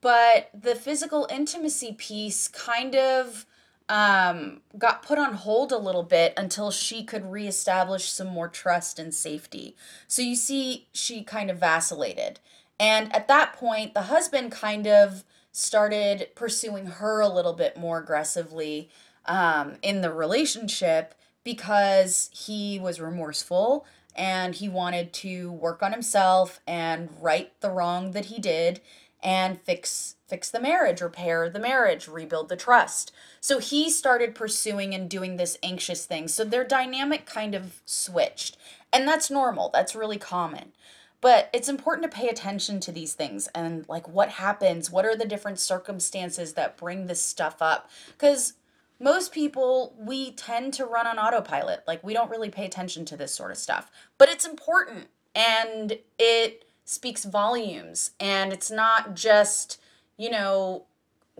but 0.00 0.50
the 0.58 0.74
physical 0.74 1.26
intimacy 1.30 1.92
piece 1.92 2.48
kind 2.48 2.94
of 2.94 3.46
um, 3.90 4.60
got 4.78 5.02
put 5.02 5.18
on 5.18 5.34
hold 5.34 5.72
a 5.72 5.76
little 5.76 6.04
bit 6.04 6.32
until 6.36 6.70
she 6.70 7.02
could 7.02 7.30
reestablish 7.30 8.08
some 8.08 8.28
more 8.28 8.48
trust 8.48 9.00
and 9.00 9.12
safety. 9.12 9.74
So 10.06 10.22
you 10.22 10.36
see, 10.36 10.86
she 10.92 11.24
kind 11.24 11.50
of 11.50 11.58
vacillated. 11.58 12.38
And 12.78 13.14
at 13.14 13.26
that 13.26 13.52
point, 13.52 13.92
the 13.94 14.02
husband 14.02 14.52
kind 14.52 14.86
of 14.86 15.24
started 15.50 16.28
pursuing 16.36 16.86
her 16.86 17.20
a 17.20 17.28
little 17.28 17.52
bit 17.52 17.76
more 17.76 17.98
aggressively 17.98 18.88
um, 19.26 19.74
in 19.82 20.02
the 20.02 20.12
relationship 20.12 21.14
because 21.42 22.30
he 22.32 22.78
was 22.78 23.00
remorseful 23.00 23.84
and 24.14 24.54
he 24.54 24.68
wanted 24.68 25.12
to 25.12 25.50
work 25.50 25.82
on 25.82 25.92
himself 25.92 26.60
and 26.64 27.08
right 27.20 27.52
the 27.60 27.70
wrong 27.70 28.12
that 28.12 28.26
he 28.26 28.40
did 28.40 28.80
and 29.22 29.60
fix 29.60 30.16
fix 30.26 30.48
the 30.48 30.60
marriage, 30.60 31.00
repair 31.00 31.50
the 31.50 31.58
marriage, 31.58 32.06
rebuild 32.06 32.48
the 32.48 32.56
trust. 32.56 33.10
So 33.40 33.58
he 33.58 33.90
started 33.90 34.34
pursuing 34.34 34.94
and 34.94 35.10
doing 35.10 35.36
this 35.36 35.58
anxious 35.60 36.06
thing. 36.06 36.28
So 36.28 36.44
their 36.44 36.64
dynamic 36.64 37.26
kind 37.26 37.54
of 37.54 37.82
switched. 37.84 38.56
And 38.92 39.08
that's 39.08 39.28
normal. 39.28 39.70
That's 39.72 39.96
really 39.96 40.18
common. 40.18 40.72
But 41.20 41.50
it's 41.52 41.68
important 41.68 42.10
to 42.10 42.16
pay 42.16 42.28
attention 42.28 42.80
to 42.80 42.92
these 42.92 43.12
things 43.12 43.48
and 43.54 43.84
like 43.88 44.08
what 44.08 44.30
happens, 44.30 44.90
what 44.90 45.04
are 45.04 45.16
the 45.16 45.26
different 45.26 45.58
circumstances 45.58 46.54
that 46.54 46.78
bring 46.78 47.06
this 47.06 47.22
stuff 47.22 47.60
up? 47.60 47.90
Cuz 48.16 48.54
most 49.00 49.32
people 49.32 49.94
we 49.98 50.30
tend 50.32 50.72
to 50.74 50.86
run 50.86 51.06
on 51.06 51.18
autopilot. 51.18 51.82
Like 51.86 52.04
we 52.04 52.14
don't 52.14 52.30
really 52.30 52.50
pay 52.50 52.64
attention 52.64 53.04
to 53.06 53.16
this 53.16 53.34
sort 53.34 53.50
of 53.50 53.58
stuff. 53.58 53.90
But 54.16 54.28
it's 54.28 54.46
important 54.46 55.08
and 55.34 55.98
it 56.18 56.64
speaks 56.90 57.24
volumes 57.24 58.10
and 58.18 58.52
it's 58.52 58.70
not 58.70 59.14
just 59.14 59.78
you 60.20 60.30
know, 60.30 60.84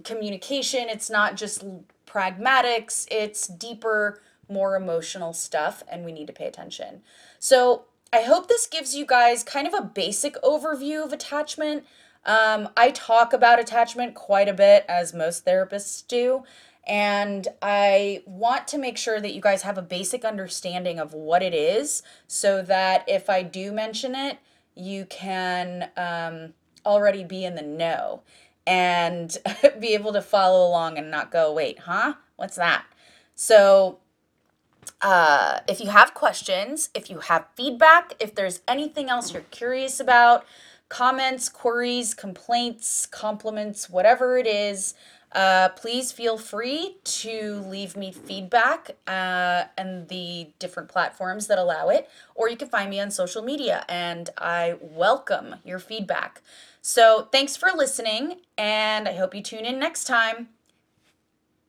communication. 0.05 0.89
It's 0.89 1.11
not 1.11 1.37
just 1.37 1.63
pragmatics, 2.07 3.07
it's 3.11 3.47
deeper, 3.47 4.23
more 4.49 4.75
emotional 4.75 5.35
stuff, 5.35 5.83
and 5.87 6.03
we 6.03 6.13
need 6.13 6.27
to 6.29 6.33
pay 6.33 6.47
attention. 6.47 7.03
So, 7.39 7.85
I 8.11 8.23
hope 8.23 8.49
this 8.49 8.67
gives 8.67 8.97
you 8.97 9.05
guys 9.07 9.45
kind 9.45 9.69
of 9.69 9.75
a 9.75 9.83
basic 9.83 10.35
overview 10.43 11.05
of 11.05 11.13
attachment. 11.13 11.85
Um, 12.25 12.71
I 12.77 12.91
talk 12.91 13.33
about 13.35 13.61
attachment 13.61 14.15
quite 14.15 14.49
a 14.49 14.55
bit, 14.55 14.85
as 14.89 15.15
most 15.15 15.45
therapists 15.45 16.05
do. 16.09 16.43
And 16.89 17.47
I 17.63 18.23
want 18.27 18.67
to 18.69 18.79
make 18.79 18.97
sure 18.97 19.21
that 19.21 19.33
you 19.33 19.41
guys 19.41 19.63
have 19.63 19.79
a 19.79 19.83
basic 19.83 20.25
understanding 20.25 20.99
of 20.99 21.13
what 21.13 21.43
it 21.43 21.55
is 21.55 22.03
so 22.27 22.63
that 22.63 23.05
if 23.07 23.31
I 23.31 23.43
do 23.43 23.71
mention 23.71 24.17
it, 24.17 24.39
you 24.75 25.05
can 25.07 25.91
um, 25.97 26.55
already 26.85 27.25
be 27.25 27.45
in 27.45 27.55
the 27.55 27.63
know 27.63 28.23
and 28.67 29.37
be 29.81 29.95
able 29.95 30.13
to 30.13 30.23
follow 30.23 30.67
along 30.67 30.99
and 30.99 31.11
not 31.11 31.31
go, 31.31 31.53
wait, 31.53 31.81
huh? 31.81 32.15
What's 32.37 32.57
that? 32.57 32.85
So, 33.35 33.99
uh, 35.03 35.61
if 35.67 35.81
you 35.81 35.91
have 35.91 36.15
questions, 36.15 36.91
if 36.95 37.09
you 37.09 37.21
have 37.21 37.47
feedback, 37.55 38.15
if 38.21 38.35
there's 38.35 38.61
anything 38.69 39.09
else 39.09 39.33
you're 39.33 39.43
curious 39.51 39.99
about, 39.99 40.45
comments, 40.89 41.49
queries, 41.49 42.15
complaints, 42.15 43.07
compliments, 43.07 43.89
whatever 43.89 44.37
it 44.37 44.47
is, 44.47 44.95
uh, 45.33 45.71
please 45.71 46.13
feel 46.13 46.39
free 46.39 46.97
to 47.05 47.65
leave 47.67 47.97
me 47.97 48.13
feedback 48.13 48.97
uh, 49.07 49.65
and 49.79 50.09
the 50.09 50.49
different 50.59 50.89
platforms 50.89 51.47
that 51.47 51.59
allow 51.59 51.89
it, 51.89 52.09
or 52.35 52.49
you 52.49 52.57
can 52.57 52.69
find 52.69 52.91
me 52.91 53.01
on 53.01 53.11
social 53.11 53.43
media, 53.43 53.85
and 53.89 54.31
I 54.37 54.77
welcome 54.81 55.57
your 55.65 55.79
feedback. 55.79 56.43
So, 56.83 57.29
thanks 57.31 57.57
for 57.57 57.71
listening, 57.77 58.41
and 58.57 59.07
I 59.07 59.13
hope 59.13 59.35
you 59.35 59.43
tune 59.43 59.65
in 59.65 59.79
next 59.79 60.05
time. 60.05 60.49